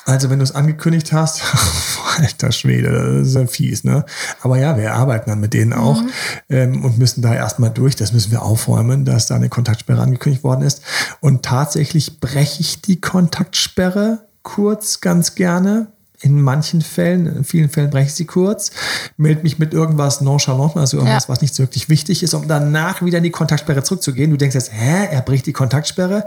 [0.04, 1.42] Also wenn du es angekündigt hast,
[2.18, 4.04] alter Schwede, das ist ja fies, ne?
[4.40, 6.10] Aber ja, wir arbeiten dann mit denen auch mhm.
[6.50, 7.94] ähm, und müssen da erstmal durch.
[7.94, 10.82] Das müssen wir aufräumen, dass da eine Kontaktsperre angekündigt worden ist.
[11.20, 15.92] Und tatsächlich breche ich die Kontaktsperre kurz ganz gerne.
[16.22, 18.70] In manchen Fällen, in vielen Fällen breche ich sie kurz,
[19.16, 21.28] melde mich mit irgendwas nonchalant, also irgendwas, ja.
[21.28, 24.30] was nicht so wirklich wichtig ist, um danach wieder in die Kontaktsperre zurückzugehen.
[24.30, 26.24] Du denkst jetzt, hä, er bricht die Kontaktsperre.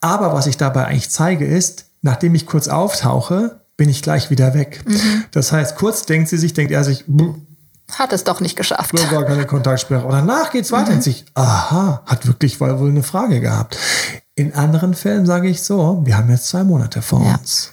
[0.00, 4.54] Aber was ich dabei eigentlich zeige, ist, nachdem ich kurz auftauche, bin ich gleich wieder
[4.54, 4.82] weg.
[4.86, 5.24] Mhm.
[5.30, 7.04] Das heißt, kurz denkt sie sich, denkt er sich,
[7.96, 8.94] hat es doch nicht geschafft.
[9.10, 10.04] Gar keine Kontaktsperre.
[10.04, 11.00] Und danach geht es weiter mhm.
[11.00, 13.78] sich, aha, hat wirklich wohl eine Frage gehabt.
[14.34, 17.36] In anderen Fällen sage ich so, wir haben jetzt zwei Monate vor ja.
[17.36, 17.72] uns.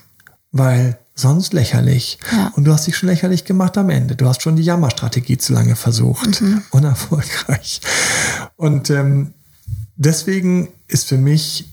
[0.51, 2.19] Weil sonst lächerlich.
[2.31, 2.51] Ja.
[2.55, 4.15] Und du hast dich schon lächerlich gemacht am Ende.
[4.15, 6.41] Du hast schon die Jammerstrategie zu lange versucht.
[6.41, 6.61] Mhm.
[6.71, 7.81] Unerfolgreich.
[8.57, 9.33] Und ähm,
[9.95, 11.71] deswegen ist für mich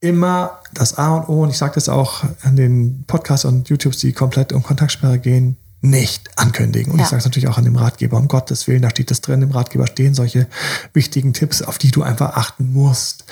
[0.00, 3.98] immer das A und O, und ich sage das auch an den Podcasts und YouTubes,
[3.98, 6.92] die komplett um Kontaktsperre gehen, nicht ankündigen.
[6.92, 7.04] Und ja.
[7.04, 9.42] ich sage es natürlich auch an dem Ratgeber, um Gottes Willen, da steht das drin,
[9.42, 10.46] im Ratgeber stehen solche
[10.92, 13.24] wichtigen Tipps, auf die du einfach achten musst.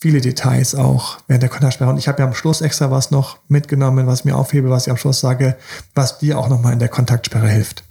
[0.00, 1.90] Viele Details auch während der Kontaktsperre.
[1.90, 4.86] Und ich habe ja am Schluss extra was noch mitgenommen, was ich mir aufhebe, was
[4.86, 5.56] ich am Schluss sage,
[5.94, 7.84] was dir auch nochmal in der Kontaktsperre hilft.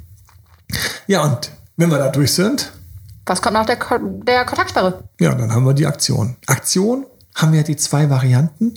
[1.07, 2.71] Ja, und wenn wir da durch sind.
[3.25, 3.77] Was kommt nach der,
[4.27, 5.03] der Kontaktsperre?
[5.19, 6.35] Ja, dann haben wir die Aktion.
[6.45, 7.05] Aktion
[7.35, 8.75] haben wir die zwei Varianten.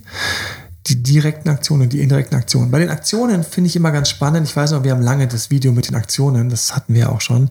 [0.87, 2.71] Die direkten Aktionen und die indirekten Aktionen.
[2.71, 4.49] Bei den Aktionen finde ich immer ganz spannend.
[4.49, 7.21] Ich weiß noch, wir haben lange das Video mit den Aktionen, das hatten wir auch
[7.21, 7.51] schon.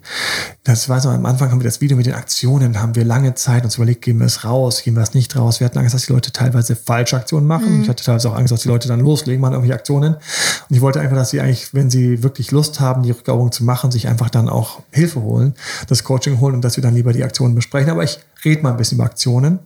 [0.64, 3.36] Das weiß noch, am Anfang haben wir das Video mit den Aktionen, haben wir lange
[3.36, 5.60] Zeit uns überlegt, geben wir es raus, geben wir es nicht raus.
[5.60, 7.78] Wir hatten Angst, dass die Leute teilweise falsche Aktionen machen.
[7.78, 7.84] Mhm.
[7.84, 10.16] Ich hatte teilweise auch Angst, dass die Leute dann loslegen, machen irgendwelche Aktionen.
[10.16, 13.64] Und ich wollte einfach, dass sie eigentlich, wenn sie wirklich Lust haben, die Rückeroberung zu
[13.64, 15.54] machen, sich einfach dann auch Hilfe holen,
[15.88, 17.92] das Coaching holen und dass wir dann lieber die Aktionen besprechen.
[17.92, 19.60] Aber ich rede mal ein bisschen über Aktionen.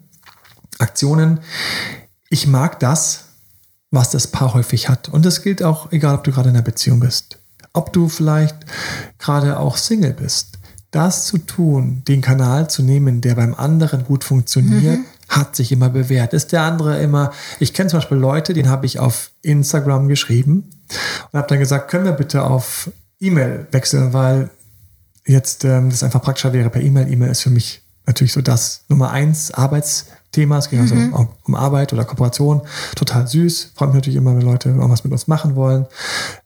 [0.80, 1.40] Aktionen.
[2.30, 3.26] Ich mag das,
[3.94, 5.08] was das Paar häufig hat.
[5.10, 7.38] Und das gilt auch, egal ob du gerade in einer Beziehung bist.
[7.74, 8.58] Ob du vielleicht
[9.20, 10.58] gerade auch Single bist.
[10.90, 15.06] Das zu tun, den Kanal zu nehmen, der beim anderen gut funktioniert, mhm.
[15.30, 16.34] hat sich immer bewährt.
[16.34, 20.72] Ist der andere immer, ich kenne zum Beispiel Leute, den habe ich auf Instagram geschrieben
[21.32, 24.50] und habe dann gesagt, können wir bitte auf E-Mail wechseln, weil
[25.28, 27.12] jetzt ähm, das einfach praktischer wäre per E-Mail.
[27.12, 30.58] E-Mail ist für mich natürlich so das Nummer eins Arbeits Thema.
[30.58, 32.62] Es ging also auch um Arbeit oder Kooperation.
[32.96, 33.72] Total süß.
[33.76, 35.86] Freut mich natürlich immer, wenn Leute irgendwas mit uns machen wollen.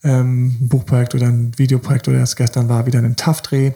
[0.04, 3.72] Ähm, ein Buchprojekt oder ein Videoprojekt oder das gestern war wieder ein TAF-Dreh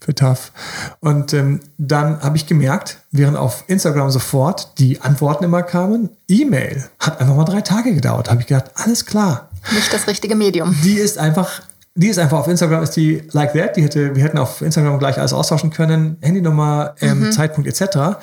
[0.00, 0.52] für TAF.
[1.00, 6.84] Und ähm, dann habe ich gemerkt, während auf Instagram sofort die Antworten immer kamen, E-Mail
[7.00, 8.30] hat einfach mal drei Tage gedauert.
[8.30, 9.48] Habe ich gedacht, alles klar.
[9.72, 10.76] Nicht das richtige Medium.
[10.84, 11.62] Die ist einfach
[11.96, 13.76] die ist einfach auf Instagram, ist die like that.
[13.76, 16.18] Die hätte, wir hätten auf Instagram gleich alles austauschen können.
[16.20, 18.18] Handynummer, ähm, Zeitpunkt etc.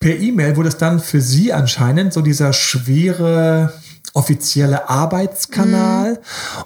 [0.00, 3.72] Per E-Mail wurde es dann für sie anscheinend so dieser schwere
[4.14, 6.20] offizielle Arbeitskanal.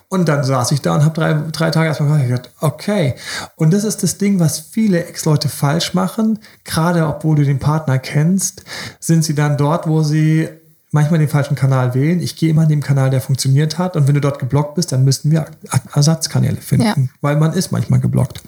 [0.09, 3.15] Und dann saß ich da und habe drei, drei Tage erstmal gedacht, okay.
[3.57, 6.39] Und das ist das Ding, was viele Ex-Leute falsch machen.
[6.65, 8.65] Gerade obwohl du den Partner kennst,
[9.01, 10.49] sind sie dann dort, wo sie
[10.91, 12.21] manchmal den falschen Kanal wählen.
[12.21, 13.97] Ich gehe immer in den Kanal, der funktioniert hat.
[13.97, 15.47] Und wenn du dort geblockt bist, dann müssten wir
[15.95, 16.95] Ersatzkanäle finden, Ja.
[17.23, 18.43] weil man ist manchmal geblockt.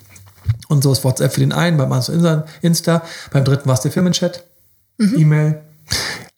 [0.68, 3.90] Und so ist WhatsApp für den einen, beim anderen Insta, beim dritten war es der
[3.90, 4.44] Firmenchat,
[4.98, 5.62] E-Mail,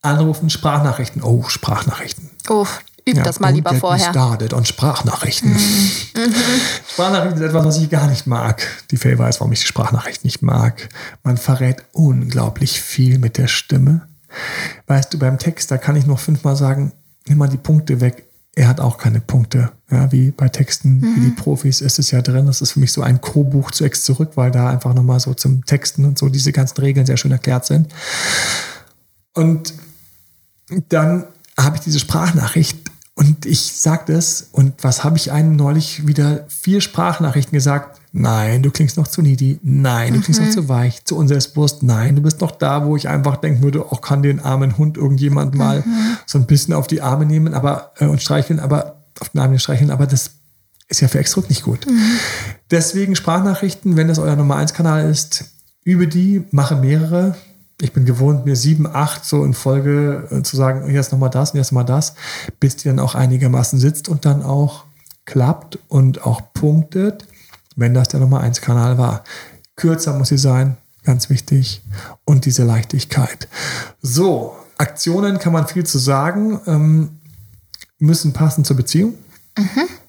[0.02, 1.22] Anrufen, Sprachnachrichten.
[1.22, 2.30] Oh, Sprachnachrichten.
[2.48, 2.66] Oh,
[3.08, 4.10] üb Ja, das mal lieber vorher.
[4.10, 5.56] Started on Sprachnachrichten.
[6.92, 8.62] Sprachnachrichten sind etwas, was ich gar nicht mag.
[8.90, 10.88] Die Faye weiß, warum ich die Sprachnachrichten nicht mag.
[11.22, 14.06] Man verrät unglaublich viel mit der Stimme.
[14.86, 16.92] Weißt du, beim Text, da kann ich noch fünfmal sagen,
[17.26, 18.25] nimm mal die Punkte weg.
[18.58, 19.70] Er hat auch keine Punkte.
[19.90, 22.46] Ja, wie bei Texten, wie die Profis ist es ja drin.
[22.46, 25.34] Das ist für mich so ein Co-Buch zu Ex zurück, weil da einfach nochmal so
[25.34, 27.92] zum Texten und so diese ganzen Regeln sehr schön erklärt sind.
[29.34, 29.74] Und
[30.88, 31.26] dann
[31.58, 32.78] habe ich diese Sprachnachricht
[33.14, 38.00] und ich sage das und was habe ich einem neulich wieder vier Sprachnachrichten gesagt?
[38.18, 39.60] Nein, du klingst noch zu needy.
[39.62, 41.82] Nein, du klingst noch zu weich, zu unselbstbewusst.
[41.82, 44.96] Nein, du bist noch da, wo ich einfach denken würde, auch kann den armen Hund
[44.96, 45.84] irgendjemand mal
[46.24, 49.58] so ein bisschen auf die Arme nehmen, aber äh, und streicheln, aber auf den Arm
[49.58, 50.30] streicheln, aber das
[50.88, 51.86] ist ja für Exdruck nicht gut.
[52.70, 55.44] Deswegen Sprachnachrichten, wenn das euer Nummer 1 Kanal ist,
[55.84, 57.36] über die mache mehrere.
[57.82, 61.28] Ich bin gewohnt, mir sieben, acht so in Folge äh, zu sagen, hier ist nochmal
[61.28, 62.14] das und hier ist nochmal das,
[62.60, 64.84] bis die dann auch einigermaßen sitzt und dann auch
[65.26, 67.26] klappt und auch punktet,
[67.76, 69.22] wenn das der Nummer 1 Kanal war.
[69.76, 71.82] Kürzer muss sie sein, ganz wichtig.
[72.24, 73.48] Und diese Leichtigkeit.
[74.02, 77.20] So, Aktionen kann man viel zu sagen, ähm,
[77.98, 79.14] müssen passen zur Beziehung.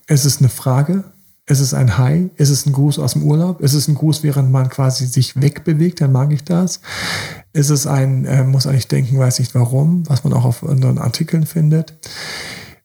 [0.07, 1.03] Es ist eine Frage.
[1.45, 2.29] Es ist ein Hi.
[2.35, 3.61] Es ist ein Gruß aus dem Urlaub.
[3.61, 6.01] Es ist ein Gruß, während man quasi sich wegbewegt.
[6.01, 6.81] Dann mag ich das.
[7.53, 10.97] Es ist ein, äh, muss eigentlich denken, weiß nicht warum, was man auch auf unseren
[10.97, 11.93] Artikeln findet.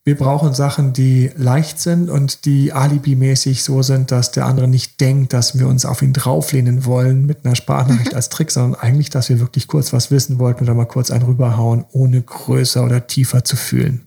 [0.04, 5.00] Wir brauchen Sachen, die leicht sind und die alibimäßig so sind, dass der andere nicht
[5.00, 9.10] denkt, dass wir uns auf ihn drauflehnen wollen mit einer Sprachnachricht als Trick, sondern eigentlich,
[9.10, 13.06] dass wir wirklich kurz was wissen wollten oder mal kurz einen rüberhauen, ohne größer oder
[13.06, 14.04] tiefer zu fühlen.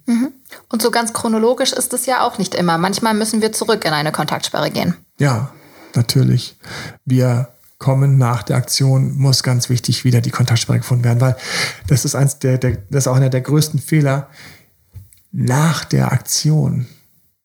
[0.69, 2.77] Und so ganz chronologisch ist es ja auch nicht immer.
[2.77, 4.95] Manchmal müssen wir zurück in eine Kontaktsperre gehen.
[5.17, 5.51] Ja,
[5.93, 6.57] natürlich.
[7.05, 11.37] Wir kommen nach der Aktion, muss ganz wichtig wieder die Kontaktsperre gefunden werden, weil
[11.87, 14.27] das ist eins der, der das ist auch einer der größten Fehler.
[15.37, 16.85] Nach der Aktion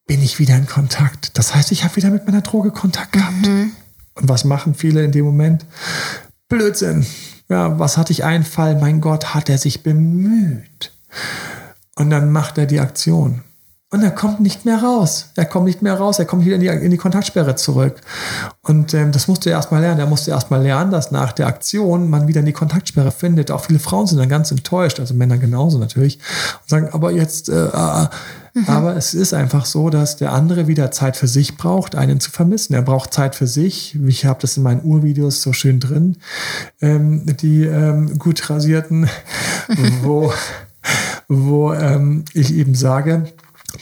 [0.06, 1.36] bin ich wieder in Kontakt.
[1.36, 3.48] Das heißt, ich habe wieder mit meiner Droge Kontakt gehabt.
[4.14, 5.66] Und was machen viele in dem Moment?
[6.48, 7.04] Blödsinn.
[7.48, 8.78] Ja, was hatte ich einen Fall?
[8.78, 10.92] Mein Gott, hat er sich bemüht.
[11.96, 13.42] Und dann macht er die Aktion.
[13.92, 15.30] Und er kommt nicht mehr raus.
[15.34, 16.20] Er kommt nicht mehr raus.
[16.20, 17.96] Er kommt wieder in die, in die Kontaktsperre zurück.
[18.62, 19.98] Und ähm, das musste er erstmal lernen.
[19.98, 23.50] Er musste erstmal lernen, dass nach der Aktion man wieder in die Kontaktsperre findet.
[23.50, 26.18] Auch viele Frauen sind dann ganz enttäuscht, also Männer genauso natürlich,
[26.62, 28.06] und sagen, aber jetzt, äh, äh,
[28.68, 32.30] aber es ist einfach so, dass der andere wieder Zeit für sich braucht, einen zu
[32.30, 32.74] vermissen.
[32.74, 33.98] Er braucht Zeit für sich.
[34.06, 36.16] Ich habe das in meinen Urvideos so schön drin,
[36.80, 39.08] ähm, die ähm, gut rasierten,
[40.02, 40.32] wo,
[41.26, 43.24] wo ähm, ich eben sage,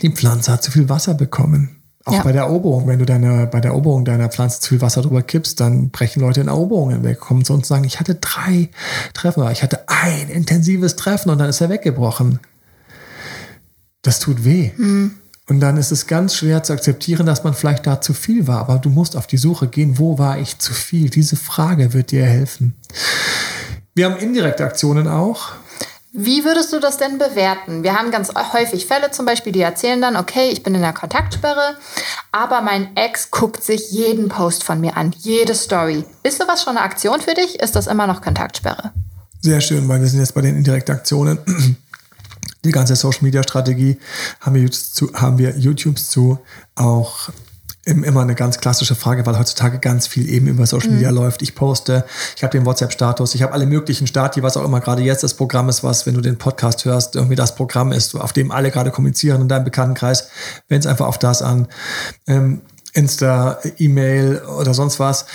[0.02, 1.76] die Pflanze hat zu viel Wasser bekommen.
[2.04, 2.22] Auch Ja.
[2.22, 5.22] bei der Eroberung, wenn du deine, bei der Eroberung deiner Pflanze zu viel Wasser drüber
[5.22, 8.70] kippst, dann brechen Leute in Eroberungen weg, kommen zu uns und sagen, ich hatte drei
[9.12, 12.38] Treffen, ich hatte ein intensives Treffen und dann ist er weggebrochen.
[14.02, 14.70] Das tut weh.
[15.48, 18.60] Und dann ist es ganz schwer zu akzeptieren, dass man vielleicht da zu viel war.
[18.60, 21.10] Aber du musst auf die Suche gehen, wo war ich zu viel?
[21.10, 22.74] Diese Frage wird dir helfen.
[23.94, 25.52] Wir haben indirekte Aktionen auch.
[26.12, 27.82] Wie würdest du das denn bewerten?
[27.82, 30.94] Wir haben ganz häufig Fälle zum Beispiel, die erzählen dann, okay, ich bin in der
[30.94, 31.76] Kontaktsperre,
[32.32, 36.04] aber mein Ex guckt sich jeden Post von mir an, jede Story.
[36.22, 37.60] Ist sowas schon eine Aktion für dich?
[37.60, 38.92] Ist das immer noch Kontaktsperre?
[39.42, 41.38] Sehr schön, weil wir sind jetzt bei den indirekten Aktionen.
[42.64, 43.98] Die ganze Social Media Strategie
[44.40, 44.56] haben
[45.38, 46.38] wir, YouTubes zu,
[46.74, 47.28] auch
[47.88, 51.42] immer eine ganz klassische Frage, weil heutzutage ganz viel eben über Social Media läuft.
[51.42, 52.04] Ich poste,
[52.36, 55.34] ich habe den WhatsApp-Status, ich habe alle möglichen Stati, was auch immer gerade jetzt das
[55.34, 58.70] Programm ist, was, wenn du den Podcast hörst, irgendwie das Programm ist, auf dem alle
[58.70, 60.28] gerade kommunizieren in deinem Bekanntenkreis.
[60.68, 61.68] Wenn es einfach auf das an
[62.26, 62.60] ähm,
[62.92, 65.26] Insta, E-Mail oder sonst was.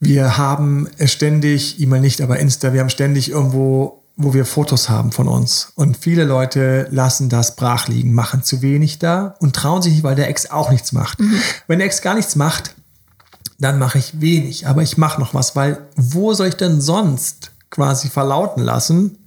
[0.00, 5.12] Wir haben ständig, E-Mail nicht, aber Insta, wir haben ständig irgendwo wo wir Fotos haben
[5.12, 5.72] von uns.
[5.76, 10.02] Und viele Leute lassen das brach liegen, machen zu wenig da und trauen sich nicht,
[10.02, 11.20] weil der Ex auch nichts macht.
[11.20, 11.40] Mhm.
[11.68, 12.74] Wenn der Ex gar nichts macht,
[13.60, 17.52] dann mache ich wenig, aber ich mache noch was, weil wo soll ich denn sonst
[17.70, 19.18] quasi verlauten lassen,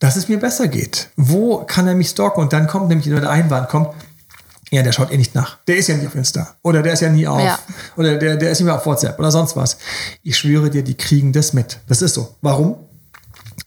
[0.00, 1.10] dass es mir besser geht?
[1.16, 2.40] Wo kann er mich stalken?
[2.40, 3.90] Und dann kommt nämlich der Einwand, kommt,
[4.70, 5.58] ja, der schaut eh nicht nach.
[5.68, 6.56] Der ist ja nicht auf Insta.
[6.62, 7.40] Oder der ist ja nie auf.
[7.40, 7.58] Ja.
[7.96, 9.78] Oder der, der ist nicht mehr auf WhatsApp oder sonst was.
[10.24, 11.78] Ich schwöre dir, die kriegen das mit.
[11.86, 12.34] Das ist so.
[12.42, 12.76] Warum?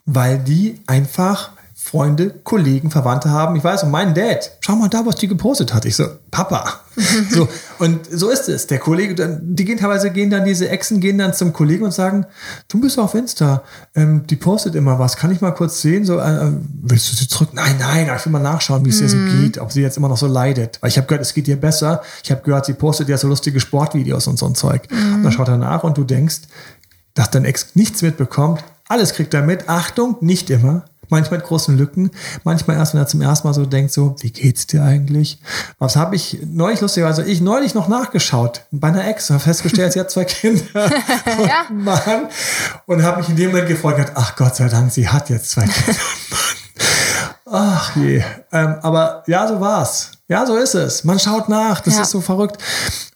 [0.06, 1.52] Weil die einfach
[1.84, 3.56] Freunde, Kollegen, Verwandte haben.
[3.56, 5.84] Ich weiß, und mein Dad, schau mal da, was die gepostet hat.
[5.84, 6.80] Ich so, Papa.
[7.32, 7.50] so,
[7.80, 8.68] und so ist es.
[8.68, 12.28] Der Kollege, die gehen teilweise, gehen dann, diese Exen gehen dann zum Kollegen und sagen,
[12.70, 13.64] du bist auf Insta,
[13.96, 15.18] ähm, die postet immer was.
[15.18, 16.06] Kann ich mal kurz sehen?
[16.06, 16.52] So, äh, äh
[16.84, 17.50] willst du sie zurück?
[17.54, 19.42] Nein, nein, ich will mal nachschauen, wie es ihr so mhm.
[19.42, 20.78] geht, ob sie jetzt immer noch so leidet.
[20.82, 22.04] Weil ich habe gehört, es geht ihr besser.
[22.24, 24.84] Ich habe gehört, sie postet ja so lustige Sportvideos und so ein Zeug.
[24.92, 25.16] Mhm.
[25.16, 26.42] Und dann schaut er nach und du denkst,
[27.16, 29.70] dass dein Ex nichts mitbekommt, alles kriegt er mit.
[29.70, 30.84] Achtung, nicht immer.
[31.10, 32.12] Manchmal mit großen Lücken.
[32.44, 35.40] Manchmal erst, wenn er zum ersten Mal so denkt, so, wie geht's dir eigentlich?
[35.80, 40.00] Was habe ich neulich lustigerweise, ich neulich noch nachgeschaut bei einer Ex und festgestellt, sie
[40.00, 41.66] hat zwei Kinder und ja.
[41.70, 42.28] Mann.
[42.86, 45.66] Und habe mich in dem Moment gefreut, ach Gott sei Dank, sie hat jetzt zwei
[45.66, 46.00] Kinder
[47.54, 48.24] Ach je.
[48.54, 50.12] Ähm, aber ja, so war's.
[50.30, 51.04] Ja, so ist es.
[51.04, 51.82] Man schaut nach.
[51.82, 52.04] Das ja.
[52.04, 52.58] ist so verrückt.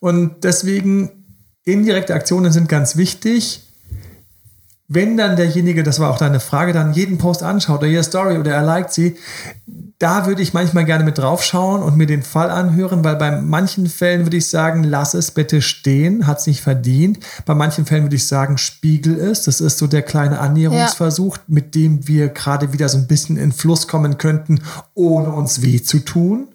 [0.01, 1.25] Und deswegen
[1.63, 3.64] indirekte Aktionen sind ganz wichtig
[4.87, 8.37] wenn dann derjenige, das war auch deine Frage, dann jeden Post anschaut oder jede Story
[8.37, 9.17] oder er liked sie,
[9.97, 13.87] da würde ich manchmal gerne mit draufschauen und mir den Fall anhören, weil bei manchen
[13.87, 17.19] Fällen würde ich sagen, lass es bitte stehen, hat es nicht verdient.
[17.45, 19.43] Bei manchen Fällen würde ich sagen, spiegel es.
[19.43, 21.43] Das ist so der kleine Annäherungsversuch, ja.
[21.47, 24.61] mit dem wir gerade wieder so ein bisschen in Fluss kommen könnten,
[24.93, 26.49] ohne uns weh zu tun.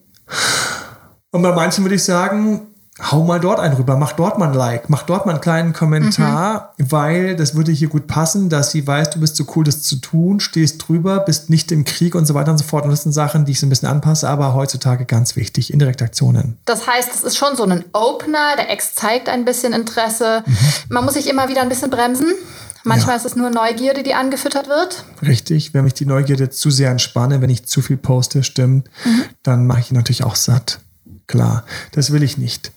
[1.32, 2.69] Und bei manchen würde ich sagen,
[3.10, 5.72] hau mal dort einen rüber, mach dort mal ein Like, mach dort mal einen kleinen
[5.72, 6.92] Kommentar, mhm.
[6.92, 9.96] weil das würde hier gut passen, dass sie weiß, du bist so cool, das zu
[9.96, 12.84] tun, stehst drüber, bist nicht im Krieg und so weiter und so fort.
[12.84, 16.04] Und das sind Sachen, die ich so ein bisschen anpasse, aber heutzutage ganz wichtig, indirekte
[16.04, 16.58] Aktionen.
[16.64, 20.42] Das heißt, es ist schon so ein Opener, der Ex zeigt ein bisschen Interesse.
[20.46, 20.56] Mhm.
[20.88, 22.32] Man muss sich immer wieder ein bisschen bremsen.
[22.82, 23.16] Manchmal ja.
[23.16, 25.04] ist es nur Neugierde, die angefüttert wird.
[25.22, 29.24] Richtig, wenn mich die Neugierde zu sehr entspanne, wenn ich zu viel poste, stimmt, mhm.
[29.42, 30.80] dann mache ich natürlich auch satt.
[31.30, 32.72] Klar, das will ich nicht.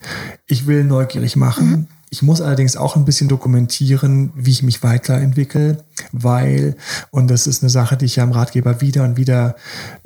[0.45, 1.69] Ich will neugierig machen.
[1.69, 1.87] Mhm.
[2.11, 6.75] Ich muss allerdings auch ein bisschen dokumentieren, wie ich mich weiterentwickle, weil,
[7.09, 9.55] und das ist eine Sache, die ich ja im Ratgeber wieder und wieder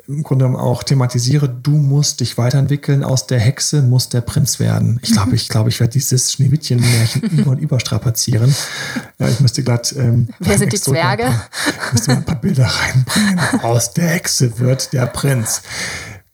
[0.07, 4.61] im Grunde genommen auch thematisiere, du musst dich weiterentwickeln, aus der Hexe muss der Prinz
[4.61, 5.01] werden.
[5.01, 8.55] Ich glaube, ich glaube, ich werde dieses Schneewittchen-Märchen über und über strapazieren.
[9.19, 9.93] Ja, ich müsste glatt.
[9.97, 11.23] Ähm, Wer sind die Zwerge?
[11.23, 11.49] Paar,
[11.91, 13.39] müsste mal ein paar Bilder reinbringen.
[13.63, 15.61] Aus der Hexe wird der Prinz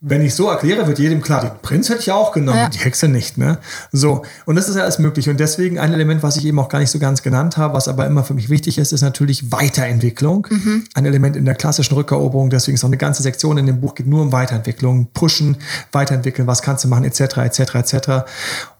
[0.06, 2.68] wenn ich so erkläre, wird jedem klar, den Prinz hätte ich ja auch genommen, ja.
[2.68, 3.38] die Hexe nicht.
[3.38, 3.56] Ne?
[3.90, 5.30] So, und das ist ja alles möglich.
[5.30, 7.88] Und deswegen ein Element, was ich eben auch gar nicht so ganz genannt habe, was
[7.88, 10.46] aber immer für mich wichtig ist, ist natürlich Weiterentwicklung.
[10.50, 10.84] Mhm.
[10.92, 12.50] Ein Element in der klassischen Rückeroberung.
[12.50, 15.56] Deswegen ist auch eine ganze Sektion in dem Buch geht nur um Weiterentwicklung, pushen,
[15.90, 18.08] weiterentwickeln, was kannst du machen, etc., etc., etc.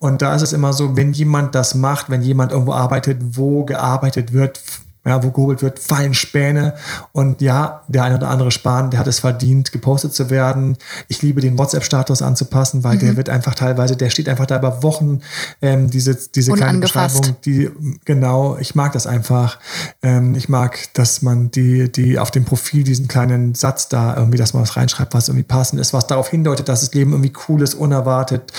[0.01, 3.65] Und da ist es immer so, wenn jemand das macht, wenn jemand irgendwo arbeitet, wo
[3.65, 4.61] gearbeitet wird,
[5.05, 6.75] ja, wo gehobelt wird, fallen Späne.
[7.13, 10.77] Und ja, der eine oder andere Spahn, der hat es verdient, gepostet zu werden.
[11.09, 13.01] Ich liebe den WhatsApp-Status anzupassen, weil mhm.
[13.01, 15.21] der wird einfach teilweise, der steht einfach da über Wochen,
[15.61, 17.71] ähm, diese, diese kleine Beschreibung, die,
[18.05, 19.59] genau, ich mag das einfach.
[20.03, 24.39] Ähm, ich mag, dass man die, die auf dem Profil diesen kleinen Satz da irgendwie,
[24.39, 27.33] dass man was reinschreibt, was irgendwie passend ist, was darauf hindeutet, dass das Leben irgendwie
[27.49, 28.53] cool ist, unerwartet,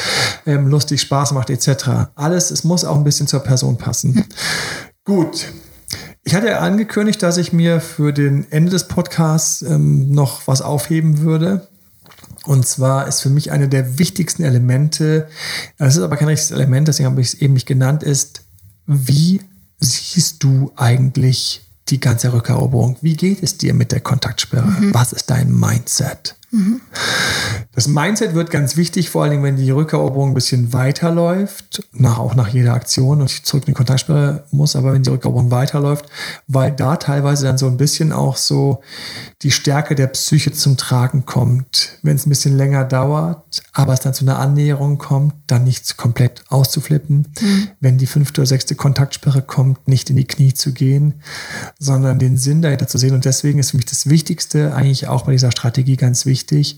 [0.45, 2.12] ähm, lustig, Spaß macht, etc.
[2.15, 4.13] Alles, es muss auch ein bisschen zur Person passen.
[4.13, 4.25] Mhm.
[5.05, 5.45] Gut,
[6.25, 10.61] ich hatte ja angekündigt, dass ich mir für den Ende des Podcasts ähm, noch was
[10.61, 11.67] aufheben würde.
[12.45, 15.27] Und zwar ist für mich eine der wichtigsten Elemente,
[15.77, 18.41] das ist aber kein richtiges Element, deswegen habe ich es eben nicht genannt, ist,
[18.85, 19.41] wie
[19.79, 22.97] siehst du eigentlich die ganze Rückeroberung?
[23.01, 24.65] Wie geht es dir mit der Kontaktsperre?
[24.65, 24.93] Mhm.
[24.93, 26.35] Was ist dein Mindset?
[27.73, 32.19] Das Mindset wird ganz wichtig, vor allen Dingen, wenn die Rückeroberung ein bisschen weiterläuft, nach,
[32.19, 35.51] auch nach jeder Aktion und ich zurück in die Kontaktsperre muss, aber wenn die Rückeroberung
[35.51, 36.05] weiterläuft,
[36.47, 38.81] weil da teilweise dann so ein bisschen auch so
[39.41, 41.99] die Stärke der Psyche zum Tragen kommt.
[42.01, 45.97] Wenn es ein bisschen länger dauert, aber es dann zu einer Annäherung kommt, dann nicht
[45.97, 47.27] komplett auszuflippen.
[47.41, 47.67] Mhm.
[47.79, 51.15] Wenn die fünfte oder sechste Kontaktsperre kommt, nicht in die Knie zu gehen,
[51.79, 53.13] sondern den Sinn dahinter zu sehen.
[53.13, 56.78] Und deswegen ist für mich das Wichtigste eigentlich auch bei dieser Strategie ganz wichtig, wichtig,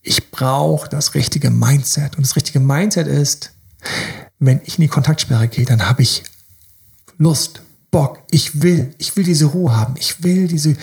[0.00, 2.16] ich brauche das richtige Mindset.
[2.16, 3.52] Und das richtige Mindset ist,
[4.38, 6.22] wenn ich in die Kontaktsperre gehe, dann habe ich
[7.18, 9.94] Lust, Bock, Ich will, ich will diese Ruhe haben.
[9.98, 10.76] Ich will diese,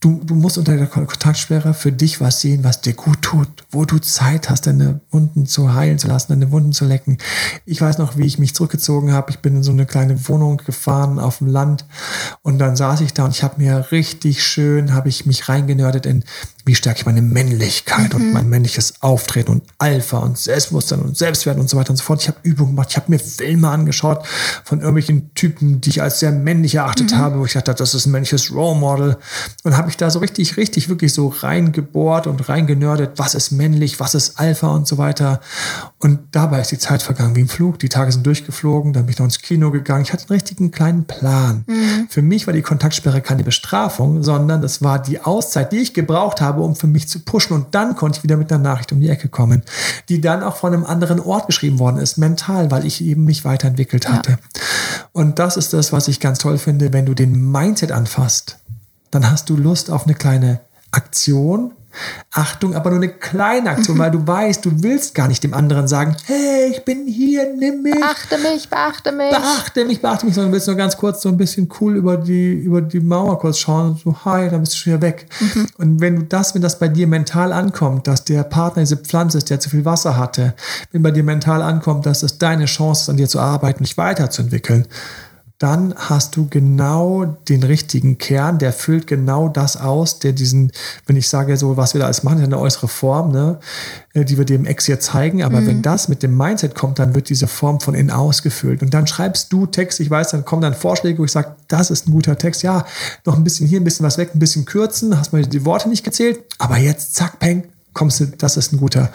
[0.00, 3.84] du, du musst unter der Kontaktsperre für dich was sehen, was dir gut tut, wo
[3.84, 7.18] du Zeit hast, deine Wunden zu heilen zu lassen, deine Wunden zu lecken.
[7.64, 9.30] Ich weiß noch, wie ich mich zurückgezogen habe.
[9.30, 11.84] Ich bin in so eine kleine Wohnung gefahren auf dem Land
[12.42, 16.06] und dann saß ich da und ich habe mir richtig schön, habe ich mich reingenördet
[16.06, 16.24] in
[16.66, 18.20] wie stärke ich meine Männlichkeit mhm.
[18.20, 22.02] und mein männliches Auftreten und Alpha und Selbstbewusstsein und Selbstwert und so weiter und so
[22.02, 22.20] fort.
[22.22, 24.26] Ich habe Übungen gemacht, ich habe mir Filme angeschaut
[24.64, 27.18] von irgendwelchen Typen, die ich als sehr männlich erachtet mhm.
[27.18, 29.16] habe, wo ich dachte, das ist ein männliches Role Model.
[29.62, 34.00] Und habe ich da so richtig, richtig, wirklich so reingebohrt und reingenördet, was ist männlich,
[34.00, 35.40] was ist Alpha und so weiter.
[35.98, 37.78] Und dabei ist die Zeit vergangen wie im Flug.
[37.78, 40.02] Die Tage sind durchgeflogen, dann bin ich noch ins Kino gegangen.
[40.02, 41.64] Ich hatte einen richtigen kleinen Plan.
[41.66, 42.06] Mhm.
[42.08, 46.40] Für mich war die Kontaktsperre keine Bestrafung, sondern das war die Auszeit, die ich gebraucht
[46.40, 47.54] habe, habe, um für mich zu pushen.
[47.54, 49.62] Und dann konnte ich wieder mit einer Nachricht um die Ecke kommen,
[50.08, 53.44] die dann auch von einem anderen Ort geschrieben worden ist, mental, weil ich eben mich
[53.44, 54.32] weiterentwickelt hatte.
[54.32, 54.38] Ja.
[55.12, 58.58] Und das ist das, was ich ganz toll finde, wenn du den Mindset anfasst,
[59.12, 60.58] dann hast du Lust auf eine kleine
[60.90, 61.70] Aktion,
[62.32, 64.00] Achtung, aber nur eine kleine Aktion, mhm.
[64.02, 67.82] weil du weißt, du willst gar nicht dem anderen sagen, hey, ich bin hier, nimm
[67.82, 67.94] mich.
[67.94, 69.30] Beachte mich, beachte mich.
[69.30, 72.16] Beachte mich, beachte mich, sondern du willst nur ganz kurz so ein bisschen cool über
[72.16, 75.28] die, über die Mauer kurz schauen und so, hi, dann bist du schon wieder weg.
[75.38, 75.66] Mhm.
[75.78, 79.38] Und wenn du das, wenn das bei dir mental ankommt, dass der Partner diese Pflanze
[79.38, 80.54] ist, der zu viel Wasser hatte,
[80.90, 83.96] wenn bei dir mental ankommt, dass es deine Chance ist, an dir zu arbeiten, dich
[83.96, 84.86] weiterzuentwickeln,
[85.58, 90.70] dann hast du genau den richtigen Kern, der füllt genau das aus, der diesen,
[91.06, 93.58] wenn ich sage so, was wir da alles machen, eine äußere Form, ne,
[94.12, 95.66] äh, die wir dem Ex hier zeigen, aber mhm.
[95.66, 98.82] wenn das mit dem Mindset kommt, dann wird diese Form von innen ausgefüllt.
[98.82, 101.90] Und dann schreibst du Text, ich weiß, dann kommen dann Vorschläge, wo ich sage, das
[101.90, 102.84] ist ein guter Text, ja,
[103.24, 105.88] noch ein bisschen hier, ein bisschen was weg, ein bisschen kürzen, hast mal die Worte
[105.88, 107.64] nicht gezählt, aber jetzt zack, peng,
[107.96, 109.10] kommst du, das ist ein guter.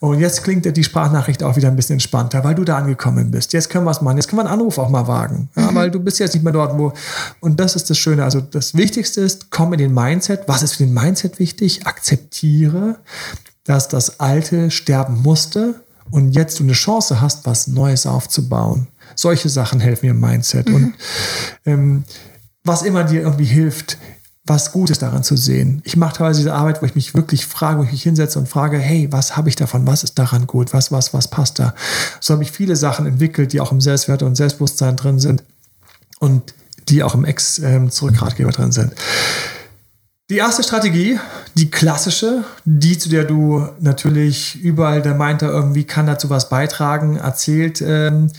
[0.00, 3.54] Und jetzt klingt die Sprachnachricht auch wieder ein bisschen entspannter, weil du da angekommen bist.
[3.54, 4.18] Jetzt können wir es machen.
[4.18, 5.48] Jetzt können wir einen Anruf auch mal wagen.
[5.56, 5.74] Ja, mhm.
[5.74, 6.92] Weil du bist jetzt nicht mehr dort, wo.
[7.40, 8.22] Und das ist das Schöne.
[8.22, 10.42] Also das Wichtigste ist, komm in den Mindset.
[10.46, 11.86] Was ist für den Mindset wichtig?
[11.86, 12.96] Akzeptiere,
[13.64, 15.76] dass das Alte sterben musste
[16.10, 18.88] und jetzt du eine Chance hast, was Neues aufzubauen.
[19.14, 20.68] Solche Sachen helfen mir im Mindset.
[20.68, 20.74] Mhm.
[20.74, 20.94] Und
[21.64, 22.04] ähm,
[22.62, 23.96] was immer dir irgendwie hilft,
[24.48, 25.80] was Gutes daran zu sehen.
[25.84, 28.48] Ich mache teilweise diese Arbeit, wo ich mich wirklich frage, wo ich mich hinsetze und
[28.48, 29.86] frage, hey, was habe ich davon?
[29.86, 30.72] Was ist daran gut?
[30.72, 31.74] Was, was, was passt da?
[32.20, 35.42] So habe ich viele Sachen entwickelt, die auch im Selbstwert und Selbstbewusstsein drin sind
[36.18, 36.54] und
[36.88, 38.92] die auch im Ex-Zurückratgeber ähm, drin sind.
[40.30, 41.18] Die erste Strategie,
[41.54, 47.16] die klassische, die zu der du natürlich überall, der meinte, irgendwie kann dazu was beitragen,
[47.16, 48.30] erzählt, ähm,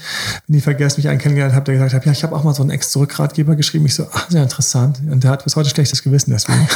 [0.45, 2.53] wenn ich vergesse, mich einen kennengelernt habe, der gesagt hat, ja, ich habe auch mal
[2.53, 3.87] so einen Ex-Zurückratgeber geschrieben.
[3.87, 4.99] Ich so, ach, sehr interessant.
[5.09, 6.67] Und der hat bis heute schlechtes Gewissen deswegen.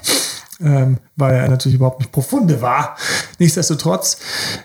[0.60, 2.96] ähm, weil er natürlich überhaupt nicht profunde war.
[3.38, 4.16] Nichtsdestotrotz,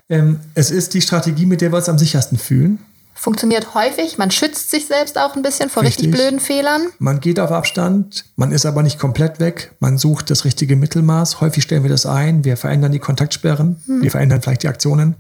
[0.08, 2.80] ähm, es ist die Strategie, mit der wir uns am sichersten fühlen.
[3.22, 4.18] Funktioniert häufig.
[4.18, 6.08] Man schützt sich selbst auch ein bisschen vor richtig.
[6.08, 6.88] richtig blöden Fehlern.
[6.98, 9.74] Man geht auf Abstand, man ist aber nicht komplett weg.
[9.80, 11.40] Man sucht das richtige Mittelmaß.
[11.40, 12.46] Häufig stellen wir das ein.
[12.46, 13.80] Wir verändern die Kontaktsperren.
[13.86, 14.02] Hm.
[14.02, 15.14] Wir verändern vielleicht die Aktionen.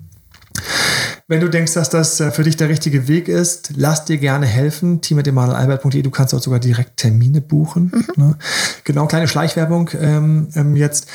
[1.27, 4.47] Wenn du denkst, dass das äh, für dich der richtige Weg ist, lass dir gerne
[4.47, 5.01] helfen.
[5.01, 7.91] team.emanuelalbert.de, du kannst dort sogar direkt Termine buchen.
[7.93, 8.23] Mhm.
[8.23, 8.37] Ne?
[8.83, 11.05] Genau, kleine Schleichwerbung ähm, ähm, jetzt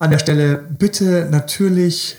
[0.00, 0.64] an der Stelle.
[0.68, 2.16] Bitte natürlich,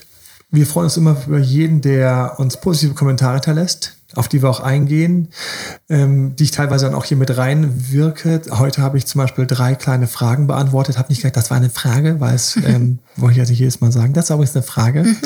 [0.51, 4.59] wir freuen uns immer über jeden, der uns positive Kommentare hinterlässt auf die wir auch
[4.59, 5.29] eingehen,
[5.89, 8.41] ähm, die ich teilweise dann auch hier mit reinwirke.
[8.51, 11.69] Heute habe ich zum Beispiel drei kleine Fragen beantwortet, habe nicht gesagt, das war eine
[11.69, 14.63] Frage, weil es, ähm, wollte ich ja nicht jedes Mal sagen, das ist übrigens eine
[14.63, 15.03] Frage.
[15.03, 15.17] Mhm.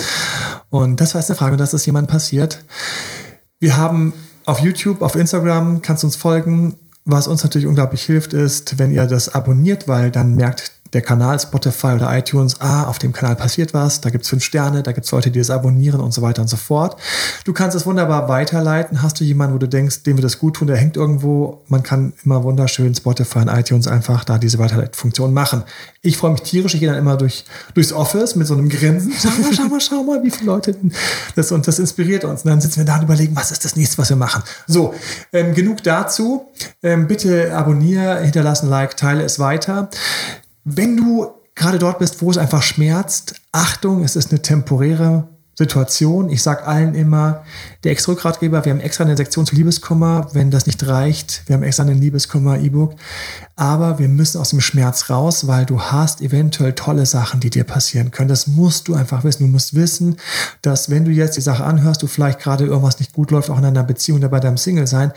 [0.70, 2.64] Und das war jetzt eine Frage, dass das jemand passiert.
[3.60, 4.14] Wir haben
[4.46, 6.76] auf YouTube, auf Instagram, kannst du uns folgen.
[7.06, 11.40] Was uns natürlich unglaublich hilft, ist, wenn ihr das abonniert, weil dann merkt der Kanal
[11.40, 15.12] Spotify oder iTunes, ah, auf dem Kanal passiert was, da gibt's fünf Sterne, da gibt's
[15.12, 17.00] Leute, die das abonnieren und so weiter und so fort.
[17.46, 19.02] Du kannst es wunderbar weiterleiten.
[19.02, 21.84] Hast du jemanden, wo du denkst, dem wir das gut tun, der hängt irgendwo, man
[21.84, 25.64] kann immer wunderschön Spotify und iTunes einfach da diese Weiterleitfunktion machen.
[26.02, 29.14] Ich freue mich tierisch, ich gehe dann immer durch, durchs Office mit so einem Grinsen.
[29.20, 30.76] Schau mal, schau mal, schau mal, wie viele Leute
[31.36, 32.44] das und das inspiriert uns.
[32.44, 34.44] Und dann sitzen wir da und überlegen, was ist das nächste, was wir machen.
[34.68, 34.94] So,
[35.34, 36.48] ähm, genug dazu.
[36.82, 39.90] Ähm, bitte abonniere, hinterlassen Like, teile es weiter.
[40.76, 45.28] Wenn du gerade dort bist, wo es einfach schmerzt, Achtung, es ist eine temporäre
[45.60, 46.30] Situation.
[46.30, 47.44] Ich sage allen immer,
[47.84, 50.30] der Ex-Rückgratgeber, wir haben extra eine Sektion zu Liebeskummer.
[50.32, 52.96] Wenn das nicht reicht, wir haben extra ein Liebeskummer-E-Book.
[53.58, 57.66] Aber wir müssen aus dem Schmerz raus, weil du hast eventuell tolle Sachen, die dir
[57.66, 58.30] passieren können.
[58.30, 59.44] Das musst du einfach wissen.
[59.44, 60.16] Du musst wissen,
[60.62, 63.58] dass wenn du jetzt die Sache anhörst, du vielleicht gerade irgendwas nicht gut läuft, auch
[63.58, 65.12] in einer Beziehung oder bei deinem Single sein,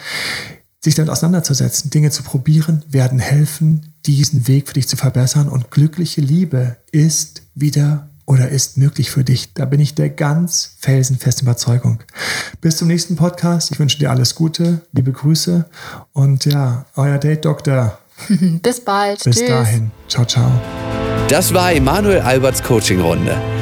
[0.85, 5.49] sich damit auseinanderzusetzen, Dinge zu probieren, werden helfen, diesen Weg für dich zu verbessern.
[5.49, 9.53] Und glückliche Liebe ist wieder oder ist möglich für dich.
[9.55, 12.01] Da bin ich der ganz felsenfesten Überzeugung.
[12.61, 13.71] Bis zum nächsten Podcast.
[13.71, 15.67] Ich wünsche dir alles Gute, liebe Grüße
[16.13, 17.99] und ja, euer Date Doktor.
[18.63, 19.23] Bis bald.
[19.23, 19.49] Bis Tschüss.
[19.49, 19.91] dahin.
[20.09, 20.51] Ciao, ciao.
[21.29, 23.62] Das war Emanuel Alberts Coaching-Runde.